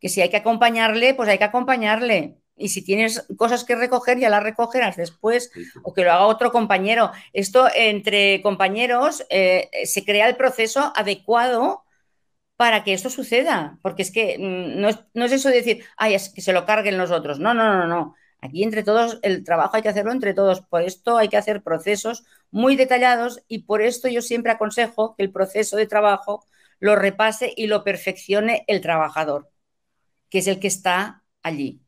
Que 0.00 0.08
si 0.08 0.20
hay 0.22 0.30
que 0.30 0.38
acompañarle, 0.38 1.14
pues 1.14 1.28
hay 1.28 1.38
que 1.38 1.44
acompañarle 1.44 2.36
y 2.56 2.68
si 2.68 2.84
tienes 2.84 3.26
cosas 3.36 3.64
que 3.64 3.74
recoger, 3.74 4.18
ya 4.18 4.30
las 4.30 4.42
recogerás 4.42 4.96
después 4.96 5.50
o 5.82 5.92
que 5.92 6.04
lo 6.04 6.12
haga 6.12 6.26
otro 6.26 6.52
compañero. 6.52 7.10
Esto 7.32 7.68
entre 7.74 8.42
compañeros 8.42 9.24
eh, 9.30 9.68
se 9.84 10.04
crea 10.04 10.28
el 10.28 10.36
proceso 10.36 10.92
adecuado 10.94 11.84
para 12.56 12.84
que 12.84 12.94
esto 12.94 13.10
suceda, 13.10 13.78
porque 13.82 14.02
es 14.02 14.12
que 14.12 14.38
mm, 14.38 14.80
no 14.80 14.88
es, 14.88 14.98
no 15.14 15.24
es 15.24 15.32
eso 15.32 15.48
de 15.48 15.56
decir, 15.56 15.84
ay, 15.96 16.14
es 16.14 16.30
que 16.30 16.40
se 16.40 16.52
lo 16.52 16.66
carguen 16.66 16.98
los 16.98 17.10
otros. 17.10 17.40
No, 17.40 17.54
no, 17.54 17.76
no, 17.76 17.86
no. 17.86 18.14
Aquí 18.40 18.62
entre 18.62 18.82
todos, 18.84 19.18
el 19.22 19.42
trabajo 19.42 19.76
hay 19.76 19.82
que 19.82 19.88
hacerlo 19.88 20.12
entre 20.12 20.34
todos. 20.34 20.60
Por 20.62 20.82
esto 20.82 21.16
hay 21.16 21.28
que 21.28 21.36
hacer 21.36 21.62
procesos 21.62 22.24
muy 22.50 22.76
detallados 22.76 23.42
y 23.48 23.60
por 23.64 23.82
esto 23.82 24.08
yo 24.08 24.22
siempre 24.22 24.52
aconsejo 24.52 25.16
que 25.16 25.24
el 25.24 25.32
proceso 25.32 25.76
de 25.76 25.86
trabajo 25.86 26.46
lo 26.78 26.96
repase 26.96 27.52
y 27.56 27.66
lo 27.66 27.84
perfeccione 27.84 28.64
el 28.68 28.80
trabajador, 28.80 29.50
que 30.30 30.38
es 30.40 30.46
el 30.48 30.60
que 30.60 30.68
está 30.68 31.24
allí. 31.42 31.83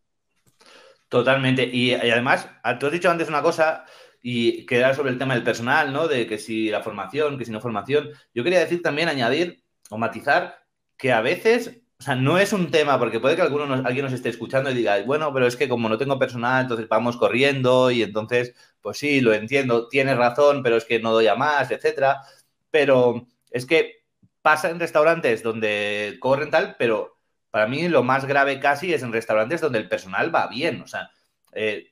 Totalmente. 1.09 1.65
Y, 1.65 1.95
además, 1.95 2.49
tú 2.81 2.87
has 2.87 2.93
dicho 2.93 3.11
antes 3.11 3.29
una 3.29 3.43
cosa 3.43 3.85
y 4.23 4.67
que 4.67 4.79
era 4.79 4.95
sobre 4.95 5.11
el 5.11 5.19
tema 5.19 5.35
del 5.35 5.45
personal, 5.45 5.93
¿no? 5.93 6.09
De 6.09 6.27
que 6.27 6.39
si 6.39 6.69
la 6.69 6.83
formación, 6.83 7.39
que 7.39 7.45
si 7.45 7.53
no 7.53 7.61
formación. 7.61 8.11
Yo 8.35 8.43
quería 8.43 8.59
decir 8.61 8.83
también, 8.83 9.09
añadir 9.09 9.63
o 9.91 9.99
matizar 9.99 10.67
que 10.97 11.13
a 11.13 11.21
veces, 11.21 11.83
o 12.01 12.03
sea, 12.03 12.17
no 12.17 12.39
es 12.39 12.53
un 12.53 12.71
tema, 12.73 12.99
porque 12.99 13.21
puede 13.21 13.37
que 13.37 13.43
alguno 13.43 13.67
nos, 13.67 13.85
alguien 13.87 14.05
nos 14.05 14.15
esté 14.15 14.31
escuchando 14.31 14.71
y 14.71 14.75
diga, 14.75 15.01
bueno, 15.05 15.33
pero 15.33 15.47
es 15.47 15.57
que 15.57 15.69
como 15.69 15.89
no 15.89 15.99
tengo 15.99 16.19
personal, 16.19 16.63
entonces 16.63 16.89
vamos 16.89 17.17
corriendo 17.17 17.91
y 17.91 18.03
entonces, 18.03 18.55
pues 18.81 18.99
sí, 18.99 19.21
lo 19.21 19.33
entiendo, 19.33 19.89
tienes 19.89 20.17
razón, 20.17 20.63
pero 20.63 20.77
es 20.77 20.85
que 20.85 20.99
no 20.99 21.13
doy 21.13 21.29
a 21.29 21.37
más, 21.37 21.71
etcétera. 21.71 22.23
Pero 22.71 23.27
es 23.51 23.65
que 23.67 24.05
pasa 24.43 24.71
en 24.71 24.81
restaurantes 24.81 25.43
donde 25.43 26.17
corren 26.21 26.51
tal, 26.51 26.77
pero 26.79 27.16
para 27.57 27.69
mí 27.69 27.89
lo 27.89 28.03
más 28.03 28.27
grave 28.27 28.61
casi 28.61 28.93
es 28.93 29.03
en 29.03 29.15
restaurantes 29.15 29.63
donde 29.63 29.79
el 29.79 29.89
personal 29.89 30.35
va 30.35 30.47
bien. 30.47 30.83
O 30.83 30.87
sea, 30.87 31.11
eh, 31.53 31.87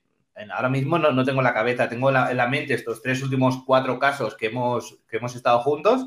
ahora 0.54 0.68
mismo 0.68 0.98
no, 0.98 1.10
no, 1.10 1.24
tengo 1.24 1.40
la 1.40 1.54
cabeza, 1.54 1.88
tengo 1.88 2.10
en 2.10 2.14
la, 2.16 2.30
en 2.30 2.36
la, 2.36 2.48
mente 2.48 2.74
estos 2.74 3.00
tres 3.00 3.22
últimos 3.22 3.64
cuatro 3.64 3.98
casos 3.98 4.34
que 4.34 4.48
hemos, 4.48 4.98
que 5.08 5.16
hemos 5.16 5.34
estado 5.34 5.60
juntos 5.60 6.04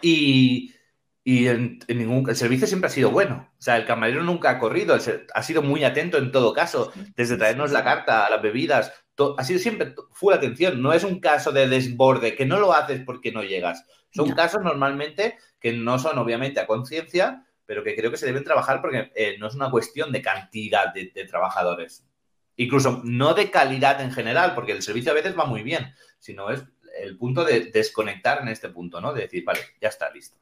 y, 0.00 0.74
y 1.22 1.48
en, 1.48 1.78
en 1.88 1.98
ningún, 1.98 2.26
el 2.26 2.36
servicio 2.36 2.66
siempre 2.66 2.86
ha 2.88 2.90
sido 2.90 3.10
bueno. 3.10 3.50
O 3.58 3.60
sea, 3.60 3.76
el 3.76 3.84
camarero 3.84 4.22
nunca 4.22 4.48
ha 4.48 4.58
corrido, 4.58 4.96
ha 5.34 5.42
sido 5.42 5.60
muy 5.60 5.84
atento 5.84 6.16
en 6.16 6.32
todo 6.32 6.54
caso, 6.54 6.90
desde 7.16 7.36
traernos 7.36 7.70
la 7.70 7.84
carta, 7.84 8.24
a 8.24 8.30
las 8.30 8.40
bebidas, 8.40 8.94
to, 9.14 9.34
ha 9.36 9.44
sido 9.44 9.58
siempre 9.58 9.94
full 10.12 10.32
atención. 10.32 10.80
No 10.80 10.94
es 10.94 11.04
un 11.04 11.20
caso 11.20 11.52
de 11.52 11.68
desborde, 11.68 12.34
que 12.34 12.46
no 12.46 12.58
lo 12.58 12.72
haces 12.72 13.02
porque 13.04 13.30
no 13.30 13.42
llegas. 13.42 13.84
Son 14.10 14.30
no. 14.30 14.34
casos 14.34 14.62
normalmente 14.62 15.36
que 15.60 15.74
no 15.74 15.98
son 15.98 16.16
obviamente 16.16 16.60
a 16.60 16.66
conciencia, 16.66 17.44
pero 17.68 17.84
que 17.84 17.94
creo 17.94 18.10
que 18.10 18.16
se 18.16 18.24
deben 18.24 18.44
trabajar 18.44 18.80
porque 18.80 19.12
eh, 19.14 19.36
no 19.38 19.46
es 19.46 19.54
una 19.54 19.70
cuestión 19.70 20.10
de 20.10 20.22
cantidad 20.22 20.90
de, 20.94 21.12
de, 21.14 21.26
trabajadores. 21.26 22.08
Incluso 22.56 23.02
no 23.04 23.34
de 23.34 23.50
calidad 23.50 24.00
en 24.00 24.10
general, 24.10 24.54
porque 24.54 24.72
el 24.72 24.80
servicio 24.80 25.12
a 25.12 25.14
veces 25.14 25.38
va 25.38 25.44
muy 25.44 25.62
bien, 25.62 25.92
sino 26.18 26.50
es 26.50 26.64
el 26.98 27.18
punto 27.18 27.44
de 27.44 27.66
desconectar 27.66 28.40
en 28.40 28.48
este 28.48 28.70
punto, 28.70 29.02
¿no? 29.02 29.12
De 29.12 29.20
decir, 29.20 29.44
vale, 29.44 29.60
ya 29.82 29.88
está 29.88 30.10
listo. 30.10 30.38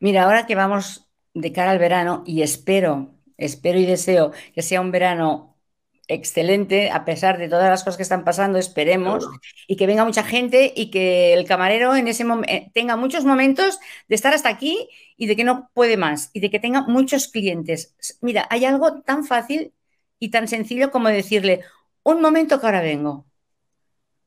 Mira, 0.00 0.24
ahora 0.24 0.44
que 0.44 0.56
vamos 0.56 1.08
de 1.34 1.52
cara 1.52 1.70
al 1.70 1.78
verano 1.78 2.24
y 2.26 2.42
espero, 2.42 3.14
espero 3.36 3.78
y 3.78 3.86
deseo 3.86 4.32
que 4.52 4.62
sea 4.62 4.80
un 4.80 4.90
verano 4.90 5.53
excelente, 6.08 6.90
a 6.90 7.04
pesar 7.04 7.38
de 7.38 7.48
todas 7.48 7.70
las 7.70 7.82
cosas 7.82 7.96
que 7.96 8.02
están 8.02 8.24
pasando, 8.24 8.58
esperemos, 8.58 9.24
claro. 9.24 9.40
y 9.66 9.76
que 9.76 9.86
venga 9.86 10.04
mucha 10.04 10.22
gente 10.22 10.72
y 10.74 10.90
que 10.90 11.32
el 11.34 11.46
camarero 11.46 11.96
en 11.96 12.08
ese 12.08 12.24
momento 12.24 12.70
tenga 12.74 12.96
muchos 12.96 13.24
momentos 13.24 13.78
de 14.08 14.14
estar 14.14 14.34
hasta 14.34 14.48
aquí 14.48 14.88
y 15.16 15.26
de 15.26 15.36
que 15.36 15.44
no 15.44 15.70
puede 15.74 15.96
más, 15.96 16.30
y 16.32 16.40
de 16.40 16.50
que 16.50 16.60
tenga 16.60 16.82
muchos 16.82 17.28
clientes. 17.28 17.94
Mira, 18.20 18.46
hay 18.50 18.64
algo 18.64 19.02
tan 19.02 19.24
fácil 19.24 19.72
y 20.18 20.30
tan 20.30 20.48
sencillo 20.48 20.90
como 20.90 21.08
decirle, 21.08 21.60
un 22.02 22.20
momento 22.20 22.60
que 22.60 22.66
ahora 22.66 22.80
vengo. 22.80 23.10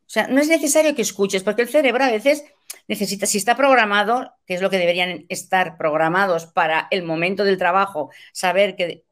O 0.08 0.10
sea, 0.10 0.28
no 0.28 0.40
es 0.40 0.48
necesario 0.48 0.96
que 0.96 1.02
escuches, 1.02 1.44
porque 1.44 1.64
el 1.64 1.68
cerebro 1.68 2.04
a 2.04 2.12
veces 2.12 2.46
necesita, 2.88 3.26
si 3.26 3.38
está 3.38 3.58
programado, 3.58 4.34
que 4.46 4.54
es 4.54 4.62
lo 4.62 4.70
que 4.70 4.78
deberían 4.78 5.26
estar 5.30 5.78
programados 5.78 6.46
para 6.46 6.88
el 6.92 7.04
momento 7.04 7.44
del 7.44 7.58
trabajo, 7.58 8.10
saber 8.32 8.76
que 8.76 9.04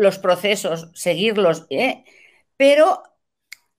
los 0.00 0.18
procesos, 0.18 0.90
seguirlos, 0.94 1.66
¿eh? 1.70 2.04
pero 2.56 3.02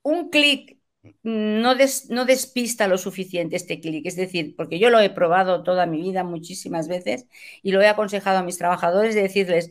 un 0.02 0.30
clic 0.30 0.78
no, 1.22 1.74
des, 1.74 2.10
no, 2.10 2.24
despista 2.24 2.86
lo 2.88 2.98
suficiente 2.98 3.56
este 3.56 3.80
clic. 3.80 4.06
Es 4.06 4.16
decir, 4.16 4.54
porque 4.56 4.78
yo 4.78 4.90
lo 4.90 5.00
he 5.00 5.10
probado 5.10 5.62
toda 5.64 5.86
mi 5.86 6.00
vida 6.00 6.24
muchísimas 6.24 6.88
veces 6.88 7.26
y 7.62 7.72
lo 7.72 7.82
he 7.82 7.88
aconsejado 7.88 8.38
a 8.38 8.42
mis 8.44 8.58
trabajadores 8.58 9.14
de 9.14 9.22
decirles, 9.22 9.70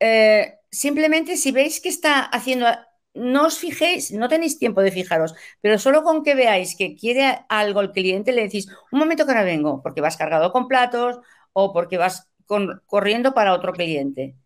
eh, 0.00 0.54
simplemente 0.70 1.36
si 1.36 1.52
veis 1.52 1.80
que 1.80 1.90
está 1.90 2.20
haciendo, 2.22 2.66
no 3.14 3.46
os 3.46 3.58
fijéis, 3.58 4.12
no 4.12 4.28
tenéis 4.28 4.58
tiempo 4.58 4.80
de 4.82 4.90
fijaros, 4.92 5.34
pero 5.60 5.78
solo 5.78 6.02
con 6.02 6.22
que 6.24 6.34
veáis 6.34 6.76
que 6.76 6.96
quiere 6.96 7.40
algo 7.48 7.80
el 7.80 7.92
cliente, 7.92 8.32
le 8.32 8.42
decís, 8.42 8.68
un 8.92 8.98
momento 9.00 9.24
que 9.26 9.32
ahora 9.32 9.44
vengo, 9.44 9.82
porque 9.82 10.00
vas 10.00 10.16
cargado 10.16 10.52
con 10.52 10.68
platos 10.68 11.18
o 11.52 11.72
porque 11.74 11.98
vas 11.98 12.28
con, 12.46 12.82
corriendo 12.86 13.34
para 13.34 13.54
otro 13.54 13.72
cliente. 13.72 14.36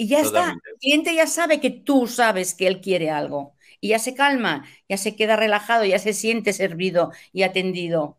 Y 0.00 0.08
ya 0.08 0.22
Totalmente. 0.22 0.60
está, 0.62 0.70
el 0.70 0.78
cliente 0.78 1.14
ya 1.14 1.26
sabe 1.26 1.60
que 1.60 1.68
tú 1.68 2.06
sabes 2.06 2.54
que 2.54 2.66
él 2.66 2.80
quiere 2.80 3.10
algo 3.10 3.54
y 3.82 3.88
ya 3.90 3.98
se 3.98 4.14
calma, 4.14 4.64
ya 4.88 4.96
se 4.96 5.14
queda 5.14 5.36
relajado, 5.36 5.84
ya 5.84 5.98
se 5.98 6.14
siente 6.14 6.54
servido 6.54 7.12
y 7.34 7.42
atendido. 7.42 8.18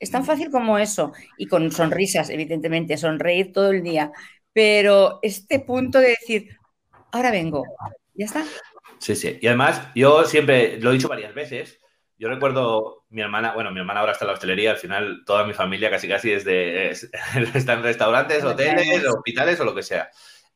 Es 0.00 0.10
tan 0.10 0.24
fácil 0.24 0.50
como 0.50 0.78
eso 0.78 1.12
y 1.38 1.46
con 1.46 1.70
sonrisas, 1.70 2.28
evidentemente, 2.28 2.96
sonreír 2.96 3.52
todo 3.52 3.70
el 3.70 3.84
día, 3.84 4.10
pero 4.52 5.20
este 5.22 5.60
punto 5.60 6.00
de 6.00 6.08
decir, 6.08 6.58
ahora 7.12 7.30
vengo, 7.30 7.64
ya 8.14 8.26
está. 8.26 8.44
Sí, 8.98 9.14
sí. 9.14 9.38
Y 9.40 9.46
además, 9.46 9.80
yo 9.94 10.24
siempre 10.24 10.80
lo 10.80 10.90
he 10.90 10.94
dicho 10.94 11.08
varias 11.08 11.34
veces. 11.34 11.78
Yo 12.18 12.30
recuerdo 12.30 13.04
mi 13.10 13.22
hermana, 13.22 13.54
bueno, 13.54 13.70
mi 13.70 13.78
hermana 13.78 14.00
ahora 14.00 14.10
está 14.10 14.24
en 14.24 14.30
la 14.30 14.34
hostelería, 14.34 14.72
al 14.72 14.76
final 14.76 15.22
toda 15.24 15.44
mi 15.46 15.54
familia 15.54 15.88
casi 15.88 16.08
casi 16.08 16.32
es 16.32 16.44
de, 16.44 16.90
es, 16.90 17.08
está 17.54 17.74
en 17.74 17.84
restaurantes, 17.84 18.42
hoteles, 18.42 19.06
hospitales 19.06 19.60
o 19.60 19.64
lo 19.64 19.72
que 19.72 19.84
sea. 19.84 20.10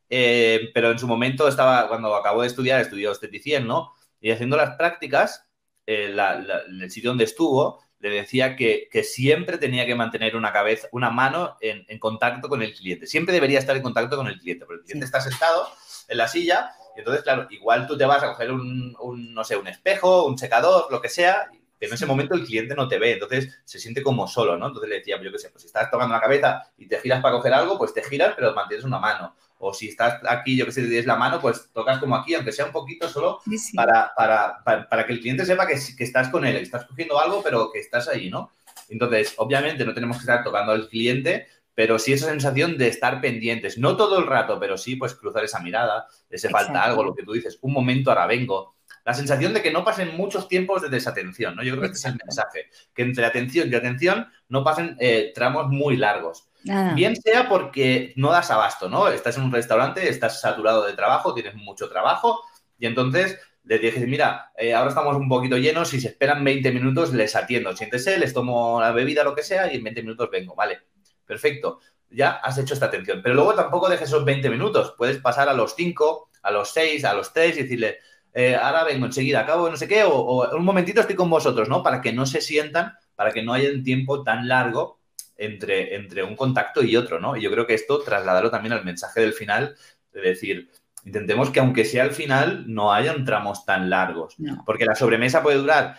Eh, 0.09 0.69
pero 0.73 0.91
en 0.91 0.99
su 0.99 1.07
momento 1.07 1.47
estaba, 1.47 1.87
cuando 1.87 2.15
acabó 2.15 2.41
de 2.41 2.47
estudiar, 2.47 2.79
estudió 2.79 3.11
esteticien, 3.11 3.67
¿no? 3.67 3.93
Y 4.21 4.31
haciendo 4.31 4.57
las 4.57 4.75
prácticas, 4.75 5.45
eh, 5.85 6.09
la, 6.09 6.39
la, 6.39 6.61
el 6.61 6.89
sitio 6.91 7.11
donde 7.11 7.25
estuvo, 7.25 7.81
le 7.99 8.09
decía 8.09 8.55
que, 8.55 8.87
que, 8.91 9.03
siempre 9.03 9.57
tenía 9.57 9.85
que 9.85 9.95
mantener 9.95 10.35
una 10.35 10.53
cabeza, 10.53 10.87
una 10.91 11.09
mano 11.09 11.57
en, 11.61 11.85
en, 11.87 11.99
contacto 11.99 12.47
con 12.47 12.61
el 12.61 12.73
cliente. 12.73 13.07
Siempre 13.07 13.33
debería 13.33 13.59
estar 13.59 13.75
en 13.75 13.81
contacto 13.81 14.15
con 14.17 14.27
el 14.27 14.39
cliente, 14.39 14.65
porque 14.65 14.81
el 14.81 14.85
cliente 14.85 15.07
sí. 15.07 15.09
está 15.09 15.21
sentado 15.21 15.67
en 16.07 16.17
la 16.17 16.27
silla 16.27 16.71
y 16.95 16.99
entonces, 16.99 17.23
claro, 17.23 17.47
igual 17.49 17.85
tú 17.87 17.97
te 17.97 18.05
vas 18.05 18.23
a 18.23 18.29
coger 18.29 18.51
un, 18.51 18.95
un, 18.99 19.33
no 19.33 19.43
sé, 19.43 19.55
un 19.55 19.67
espejo, 19.67 20.25
un 20.25 20.37
secador, 20.37 20.87
lo 20.91 21.01
que 21.01 21.09
sea, 21.09 21.49
pero 21.79 21.91
en 21.91 21.93
ese 21.93 22.05
momento 22.05 22.33
el 22.33 22.43
cliente 22.43 22.75
no 22.75 22.87
te 22.87 22.97
ve, 22.97 23.13
entonces 23.13 23.59
se 23.65 23.79
siente 23.79 24.01
como 24.01 24.27
solo, 24.27 24.57
¿no? 24.57 24.67
Entonces 24.67 24.89
le 24.89 24.95
decía, 24.97 25.21
yo 25.21 25.31
qué 25.31 25.37
sé, 25.37 25.49
pues 25.49 25.61
si 25.61 25.67
estás 25.67 25.91
tocando 25.91 26.15
la 26.15 26.21
cabeza 26.21 26.71
y 26.77 26.87
te 26.87 26.99
giras 26.99 27.21
para 27.21 27.35
coger 27.35 27.53
algo, 27.53 27.77
pues 27.77 27.93
te 27.93 28.03
giras, 28.03 28.33
pero 28.35 28.53
mantienes 28.53 28.85
una 28.85 28.99
mano 28.99 29.35
o 29.59 29.73
si 29.73 29.89
estás 29.89 30.21
aquí, 30.27 30.55
yo 30.55 30.65
que 30.65 30.71
sé, 30.71 30.81
te 30.81 30.87
tienes 30.87 31.05
la 31.05 31.15
mano, 31.15 31.39
pues 31.41 31.69
tocas 31.73 31.99
como 31.99 32.15
aquí, 32.15 32.35
aunque 32.35 32.51
sea 32.51 32.65
un 32.65 32.71
poquito 32.71 33.09
solo, 33.09 33.39
sí, 33.45 33.57
sí. 33.57 33.75
Para, 33.75 34.11
para, 34.15 34.63
para, 34.63 34.87
para, 34.87 35.05
que 35.05 35.13
el 35.13 35.19
cliente 35.19 35.45
sepa 35.45 35.67
que, 35.67 35.75
que, 35.97 36.03
estás 36.03 36.29
con 36.29 36.45
él, 36.45 36.57
que 36.57 36.63
estás 36.63 36.85
cogiendo 36.85 37.19
algo, 37.19 37.41
pero 37.43 37.71
que 37.71 37.79
estás 37.79 38.07
ahí, 38.07 38.29
¿no? 38.29 38.51
Entonces, 38.89 39.33
obviamente 39.37 39.85
no 39.85 39.93
tenemos 39.93 40.17
que 40.17 40.21
estar 40.21 40.43
tocando 40.43 40.71
al 40.71 40.87
cliente, 40.87 41.47
pero 41.77 41.99
sí 41.99 42.13
esa 42.13 42.29
sensación 42.29 42.77
de 42.77 42.87
estar 42.87 43.21
pendientes, 43.21 43.77
no 43.77 43.97
todo 43.97 44.17
el 44.17 44.25
rato, 44.25 44.59
pero 44.59 44.77
sí, 44.77 44.95
pues 44.95 45.13
cruzar 45.13 45.43
esa 45.43 45.59
mirada, 45.59 46.07
de 46.29 46.37
se 46.37 46.49
falta 46.49 46.83
algo, 46.83 47.03
lo 47.03 47.13
que 47.13 47.23
tú 47.23 47.33
dices, 47.33 47.59
un 47.61 47.73
momento 47.73 48.09
ahora 48.09 48.25
vengo. 48.25 48.76
La 49.07 49.13
sensación 49.13 49.53
de 49.53 49.61
que 49.61 49.71
no 49.71 49.85
pasen 49.85 50.17
muchos 50.17 50.49
tiempos 50.49 50.81
de 50.81 50.89
desatención, 50.89 51.55
¿no? 51.55 51.63
Yo 51.63 51.77
creo 51.77 51.83
que 51.83 51.95
este 51.95 52.09
es 52.09 52.13
el 52.13 52.19
mensaje, 52.21 52.65
que 52.93 53.03
entre 53.03 53.25
atención 53.25 53.71
y 53.71 53.73
atención 53.73 54.27
no 54.49 54.65
pasen 54.65 54.97
eh, 54.99 55.31
tramos 55.33 55.69
muy 55.69 55.95
largos. 55.95 56.49
Ah. 56.69 56.91
Bien 56.93 57.15
sea 57.15 57.47
porque 57.47 58.11
no 58.17 58.31
das 58.31 58.51
abasto, 58.51 58.89
¿no? 58.89 59.07
Estás 59.07 59.37
en 59.37 59.43
un 59.43 59.53
restaurante, 59.53 60.09
estás 60.09 60.41
saturado 60.41 60.85
de 60.85 60.91
trabajo, 60.91 61.33
tienes 61.33 61.55
mucho 61.55 61.87
trabajo 61.87 62.41
y 62.77 62.85
entonces 62.85 63.39
les 63.63 63.79
dije, 63.79 64.05
mira, 64.05 64.51
eh, 64.57 64.73
ahora 64.73 64.89
estamos 64.89 65.15
un 65.15 65.29
poquito 65.29 65.55
llenos, 65.55 65.87
si 65.87 66.01
se 66.01 66.09
esperan 66.09 66.43
20 66.43 66.69
minutos 66.73 67.13
les 67.13 67.33
atiendo, 67.37 67.73
siéntese, 67.77 68.17
les 68.17 68.33
tomo 68.33 68.81
la 68.81 68.91
bebida, 68.91 69.23
lo 69.23 69.33
que 69.33 69.43
sea 69.43 69.71
y 69.71 69.77
en 69.77 69.85
20 69.85 70.01
minutos 70.01 70.29
vengo, 70.29 70.53
vale, 70.53 70.81
perfecto, 71.25 71.79
ya 72.09 72.31
has 72.31 72.57
hecho 72.57 72.73
esta 72.73 72.87
atención. 72.87 73.21
Pero 73.23 73.35
luego 73.35 73.53
tampoco 73.53 73.87
dejes 73.87 74.09
esos 74.09 74.25
20 74.25 74.49
minutos, 74.49 74.95
puedes 74.97 75.19
pasar 75.19 75.47
a 75.47 75.53
los 75.53 75.75
5, 75.75 76.29
a 76.41 76.51
los 76.51 76.73
6, 76.73 77.05
a 77.05 77.13
los 77.13 77.31
3 77.31 77.55
y 77.55 77.61
decirle, 77.63 77.99
eh, 78.39 78.55
ahora 78.55 78.83
vengo 78.83 79.07
enseguida, 79.07 79.39
acabo 79.39 79.67
no 79.67 79.75
sé 79.77 79.87
qué, 79.87 80.03
o, 80.03 80.13
o 80.13 80.55
un 80.55 80.63
momentito 80.63 81.01
estoy 81.01 81.15
con 81.15 81.27
vosotros, 81.27 81.67
¿no? 81.69 81.81
Para 81.81 82.01
que 82.01 82.13
no 82.13 82.27
se 82.27 82.39
sientan, 82.39 82.93
para 83.15 83.31
que 83.31 83.41
no 83.41 83.51
haya 83.51 83.71
un 83.71 83.83
tiempo 83.83 84.21
tan 84.21 84.47
largo 84.47 84.99
entre, 85.37 85.95
entre 85.95 86.21
un 86.21 86.35
contacto 86.35 86.83
y 86.83 86.95
otro, 86.95 87.19
¿no? 87.19 87.35
Y 87.35 87.41
yo 87.41 87.49
creo 87.49 87.65
que 87.65 87.73
esto 87.73 87.99
trasladarlo 88.03 88.51
también 88.51 88.73
al 88.73 88.85
mensaje 88.85 89.21
del 89.21 89.33
final, 89.33 89.75
de 90.13 90.21
decir, 90.21 90.69
intentemos 91.03 91.49
que 91.49 91.61
aunque 91.61 91.83
sea 91.83 92.03
al 92.03 92.11
final, 92.11 92.65
no 92.67 92.93
hayan 92.93 93.25
tramos 93.25 93.65
tan 93.65 93.89
largos. 93.89 94.35
No. 94.37 94.61
Porque 94.67 94.85
la 94.85 94.93
sobremesa 94.93 95.41
puede 95.41 95.57
durar 95.57 95.97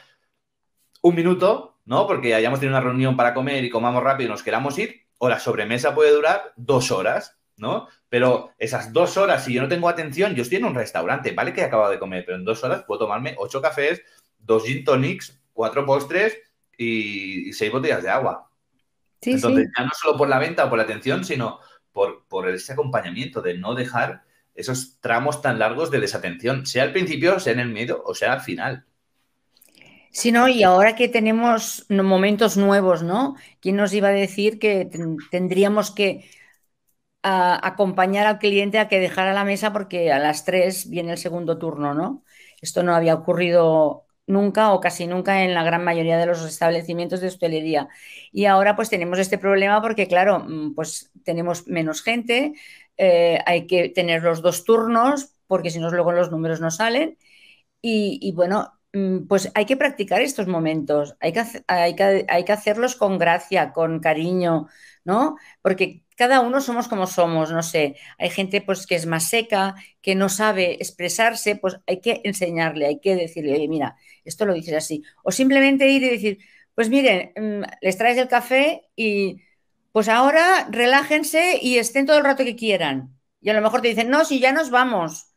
un 1.02 1.16
minuto, 1.16 1.80
¿no? 1.86 2.06
Porque 2.06 2.36
hayamos 2.36 2.60
tenido 2.60 2.78
una 2.78 2.86
reunión 2.86 3.16
para 3.16 3.34
comer 3.34 3.64
y 3.64 3.70
comamos 3.70 4.04
rápido 4.04 4.28
y 4.28 4.30
nos 4.30 4.44
queramos 4.44 4.78
ir, 4.78 5.06
o 5.18 5.28
la 5.28 5.40
sobremesa 5.40 5.92
puede 5.92 6.12
durar 6.12 6.52
dos 6.54 6.92
horas, 6.92 7.37
¿no? 7.58 7.88
Pero 8.08 8.52
esas 8.58 8.92
dos 8.92 9.16
horas, 9.16 9.44
si 9.44 9.52
yo 9.52 9.62
no 9.62 9.68
tengo 9.68 9.88
atención, 9.88 10.34
yo 10.34 10.42
estoy 10.42 10.58
en 10.58 10.64
un 10.64 10.74
restaurante, 10.74 11.32
¿vale? 11.32 11.52
Que 11.52 11.60
he 11.62 11.64
acabado 11.64 11.90
de 11.90 11.98
comer, 11.98 12.24
pero 12.24 12.36
en 12.36 12.44
dos 12.44 12.62
horas 12.64 12.84
puedo 12.86 13.00
tomarme 13.00 13.34
ocho 13.38 13.60
cafés, 13.60 14.02
dos 14.38 14.64
gin 14.64 14.84
tonics, 14.84 15.40
cuatro 15.52 15.84
postres 15.84 16.38
y, 16.76 17.48
y 17.48 17.52
seis 17.52 17.72
botellas 17.72 18.02
de 18.02 18.10
agua. 18.10 18.48
Sí, 19.20 19.32
Entonces, 19.32 19.66
sí. 19.66 19.72
ya 19.76 19.84
no 19.84 19.90
solo 20.00 20.16
por 20.16 20.28
la 20.28 20.38
venta 20.38 20.64
o 20.64 20.68
por 20.68 20.78
la 20.78 20.84
atención, 20.84 21.24
sino 21.24 21.60
por, 21.92 22.26
por, 22.28 22.48
ese 22.48 22.72
acompañamiento 22.72 23.42
de 23.42 23.58
no 23.58 23.74
dejar 23.74 24.22
esos 24.54 24.98
tramos 25.00 25.42
tan 25.42 25.58
largos 25.58 25.90
de 25.90 26.00
desatención, 26.00 26.66
sea 26.66 26.84
al 26.84 26.92
principio, 26.92 27.38
sea 27.40 27.52
en 27.52 27.60
el 27.60 27.68
medio 27.68 28.02
o 28.04 28.14
sea 28.14 28.32
al 28.32 28.40
final. 28.40 28.84
Sí, 30.10 30.32
no, 30.32 30.48
y 30.48 30.62
ahora 30.62 30.96
que 30.96 31.08
tenemos 31.08 31.86
momentos 31.90 32.56
nuevos, 32.56 33.02
¿no? 33.02 33.36
¿Quién 33.60 33.76
nos 33.76 33.92
iba 33.92 34.08
a 34.08 34.12
decir 34.12 34.58
que 34.58 34.88
tendríamos 35.30 35.90
que 35.90 36.28
a, 37.22 37.66
acompañar 37.66 38.26
al 38.26 38.38
cliente 38.38 38.78
a 38.78 38.88
que 38.88 39.00
dejara 39.00 39.32
la 39.32 39.44
mesa 39.44 39.72
porque 39.72 40.12
a 40.12 40.18
las 40.18 40.44
tres 40.44 40.88
viene 40.90 41.12
el 41.12 41.18
segundo 41.18 41.58
turno, 41.58 41.94
¿no? 41.94 42.24
Esto 42.60 42.82
no 42.82 42.94
había 42.94 43.14
ocurrido 43.14 44.06
nunca 44.26 44.72
o 44.72 44.80
casi 44.80 45.06
nunca 45.06 45.42
en 45.44 45.54
la 45.54 45.64
gran 45.64 45.84
mayoría 45.84 46.18
de 46.18 46.26
los 46.26 46.44
establecimientos 46.44 47.20
de 47.20 47.28
hostelería. 47.28 47.88
Y 48.32 48.44
ahora 48.46 48.76
pues 48.76 48.90
tenemos 48.90 49.18
este 49.18 49.38
problema 49.38 49.80
porque, 49.82 50.06
claro, 50.06 50.40
mm, 50.40 50.74
pues 50.74 51.10
tenemos 51.24 51.66
menos 51.66 52.02
gente, 52.02 52.52
eh, 52.96 53.38
hay 53.46 53.66
que 53.66 53.88
tener 53.88 54.22
los 54.22 54.42
dos 54.42 54.64
turnos 54.64 55.34
porque 55.46 55.70
si 55.70 55.80
no 55.80 55.90
luego 55.90 56.12
los 56.12 56.30
números 56.30 56.60
no 56.60 56.70
salen. 56.70 57.18
Y, 57.80 58.32
bueno, 58.34 58.72
pues 59.28 59.50
hay 59.54 59.66
que 59.66 59.76
practicar 59.76 60.22
estos 60.22 60.46
momentos, 60.46 61.16
hay 61.20 61.32
que, 61.32 61.44
hay, 61.66 61.94
que, 61.94 62.26
hay 62.28 62.44
que, 62.44 62.52
hacerlos 62.52 62.96
con 62.96 63.18
gracia, 63.18 63.72
con 63.72 64.00
cariño, 64.00 64.68
¿no? 65.04 65.36
Porque 65.62 66.04
cada 66.16 66.40
uno 66.40 66.60
somos 66.60 66.88
como 66.88 67.06
somos, 67.06 67.52
no 67.52 67.62
sé, 67.62 67.96
hay 68.18 68.30
gente 68.30 68.60
pues 68.62 68.86
que 68.86 68.96
es 68.96 69.06
más 69.06 69.28
seca, 69.28 69.74
que 70.00 70.14
no 70.14 70.28
sabe 70.28 70.74
expresarse, 70.74 71.56
pues 71.56 71.78
hay 71.86 72.00
que 72.00 72.20
enseñarle, 72.24 72.86
hay 72.86 73.00
que 73.00 73.14
decirle, 73.14 73.54
oye, 73.54 73.68
mira, 73.68 73.96
esto 74.24 74.46
lo 74.46 74.54
dices 74.54 74.74
así. 74.74 75.02
O 75.22 75.30
simplemente 75.32 75.88
ir 75.88 76.02
y 76.02 76.10
decir, 76.10 76.38
pues 76.74 76.88
miren, 76.88 77.32
mm, 77.36 77.64
les 77.82 77.98
traes 77.98 78.18
el 78.18 78.28
café 78.28 78.88
y 78.96 79.42
pues 79.92 80.08
ahora 80.08 80.68
relájense 80.70 81.58
y 81.62 81.78
estén 81.78 82.06
todo 82.06 82.18
el 82.18 82.24
rato 82.24 82.44
que 82.44 82.56
quieran. 82.56 83.18
Y 83.40 83.50
a 83.50 83.54
lo 83.54 83.62
mejor 83.62 83.82
te 83.82 83.88
dicen, 83.88 84.10
no, 84.10 84.24
si 84.24 84.40
ya 84.40 84.52
nos 84.52 84.70
vamos. 84.70 85.32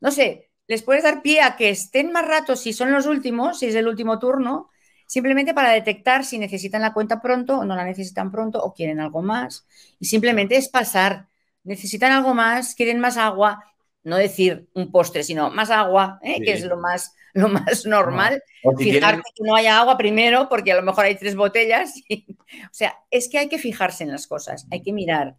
No 0.00 0.10
sé, 0.10 0.45
les 0.68 0.82
puedes 0.82 1.04
dar 1.04 1.22
pie 1.22 1.40
a 1.42 1.56
que 1.56 1.70
estén 1.70 2.12
más 2.12 2.26
rato 2.26 2.56
si 2.56 2.72
son 2.72 2.92
los 2.92 3.06
últimos, 3.06 3.58
si 3.58 3.66
es 3.66 3.74
el 3.74 3.86
último 3.86 4.18
turno, 4.18 4.70
simplemente 5.06 5.54
para 5.54 5.70
detectar 5.70 6.24
si 6.24 6.38
necesitan 6.38 6.82
la 6.82 6.92
cuenta 6.92 7.20
pronto 7.20 7.58
o 7.58 7.64
no 7.64 7.76
la 7.76 7.84
necesitan 7.84 8.30
pronto 8.30 8.62
o 8.62 8.74
quieren 8.74 9.00
algo 9.00 9.22
más. 9.22 9.66
Y 10.00 10.06
simplemente 10.06 10.56
es 10.56 10.68
pasar. 10.68 11.28
Necesitan 11.62 12.12
algo 12.12 12.34
más, 12.34 12.74
quieren 12.74 13.00
más 13.00 13.16
agua, 13.16 13.64
no 14.04 14.16
decir 14.16 14.68
un 14.74 14.92
postre, 14.92 15.24
sino 15.24 15.50
más 15.50 15.70
agua, 15.70 16.20
¿eh? 16.22 16.40
que 16.40 16.52
es 16.52 16.64
lo 16.64 16.76
más, 16.76 17.14
lo 17.34 17.48
más 17.48 17.86
normal. 17.86 18.42
Fijarte 18.78 19.22
que 19.34 19.44
no 19.44 19.56
haya 19.56 19.78
agua 19.78 19.96
primero, 19.96 20.48
porque 20.48 20.72
a 20.72 20.76
lo 20.76 20.82
mejor 20.82 21.04
hay 21.04 21.16
tres 21.16 21.34
botellas. 21.34 21.94
o 22.10 22.72
sea, 22.72 22.96
es 23.10 23.28
que 23.28 23.38
hay 23.38 23.48
que 23.48 23.58
fijarse 23.58 24.04
en 24.04 24.12
las 24.12 24.26
cosas, 24.26 24.66
hay 24.70 24.82
que 24.82 24.92
mirar 24.92 25.36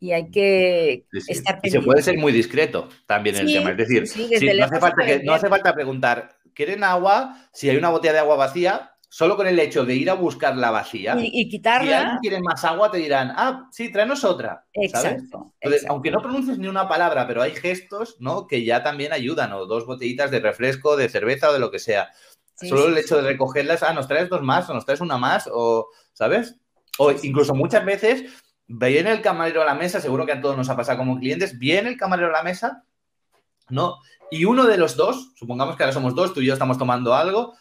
y 0.00 0.12
hay 0.12 0.30
que 0.30 1.06
estar 1.28 1.60
Y 1.62 1.70
se 1.70 1.80
puede 1.80 2.02
ser 2.02 2.18
muy 2.18 2.32
discreto 2.32 2.88
también 3.06 3.36
en 3.36 3.48
el 3.48 3.52
tema. 3.52 3.70
Es 3.70 3.76
decir, 3.76 4.04
no, 4.56 4.64
hace 4.64 4.80
falta 4.80 5.04
no 5.24 5.32
hace 5.34 5.48
falta 5.48 5.74
preguntar, 5.74 6.36
¿quieren 6.54 6.84
agua? 6.84 7.48
Si 7.52 7.68
hay 7.68 7.76
una 7.76 7.90
botella 7.90 8.14
de 8.14 8.18
agua 8.20 8.36
vacía, 8.36 8.92
solo 9.08 9.36
con 9.36 9.46
el 9.46 9.58
hecho 9.58 9.84
de 9.84 9.94
ir 9.94 10.10
a 10.10 10.14
buscar 10.14 10.56
la 10.56 10.70
vacía 10.70 11.16
y, 11.18 11.48
quitarla. 11.48 12.12
Si 12.14 12.28
quieren 12.28 12.42
más 12.42 12.64
agua, 12.64 12.90
te 12.90 12.98
dirán, 12.98 13.32
ah, 13.34 13.68
sí, 13.72 13.90
tráenos 13.90 14.22
otra. 14.24 14.66
Exacto, 14.72 15.54
Aunque 15.88 16.10
no 16.10 16.20
pronuncies 16.20 16.58
ni 16.58 16.68
una 16.68 16.88
palabra, 16.88 17.26
pero 17.26 17.42
hay 17.42 17.52
gestos, 17.52 18.16
¿no? 18.20 18.46
Que 18.46 18.64
ya 18.64 18.82
también 18.82 19.12
ayudan, 19.12 19.52
o 19.52 19.66
dos 19.66 19.86
botellitas 19.86 20.30
de 20.30 20.40
refresco, 20.40 20.96
de 20.96 21.08
cerveza 21.08 21.50
o 21.50 21.52
de 21.52 21.58
lo 21.58 21.70
que 21.70 21.78
sea. 21.78 22.10
solo 22.54 22.88
el 22.88 22.98
hecho 22.98 23.16
de 23.16 23.22
recogerlas, 23.22 23.82
ah, 23.82 23.94
nos 23.94 24.06
traes 24.06 24.28
dos 24.28 24.42
más, 24.42 24.68
o 24.68 24.74
nos 24.74 24.84
traes 24.84 25.00
una 25.00 25.16
más, 25.16 25.48
o, 25.52 25.88
¿sabes? 26.12 26.56
O 26.98 27.12
incluso 27.12 27.54
muchas 27.54 27.84
veces 27.84 28.24
viene 28.68 29.10
el 29.10 29.22
camarero 29.22 29.62
a 29.62 29.64
la 29.64 29.74
mesa, 29.74 30.00
seguro 30.00 30.26
que 30.26 30.32
a 30.32 30.40
todos 30.40 30.56
nos 30.56 30.68
ha 30.68 30.76
pasado 30.76 30.98
como 30.98 31.18
clientes, 31.18 31.58
viene 31.58 31.88
el 31.88 31.96
camarero 31.96 32.28
a 32.28 32.32
la 32.32 32.42
mesa, 32.42 32.84
¿no? 33.70 33.98
Y 34.30 34.44
uno 34.44 34.66
de 34.66 34.76
los 34.76 34.96
dos, 34.96 35.32
supongamos 35.34 35.76
que 35.76 35.82
ahora 35.82 35.92
somos 35.92 36.14
dos, 36.14 36.34
tú 36.34 36.40
y 36.40 36.46
yo 36.46 36.52
estamos 36.52 36.78
tomando 36.78 37.14
algo, 37.14 37.54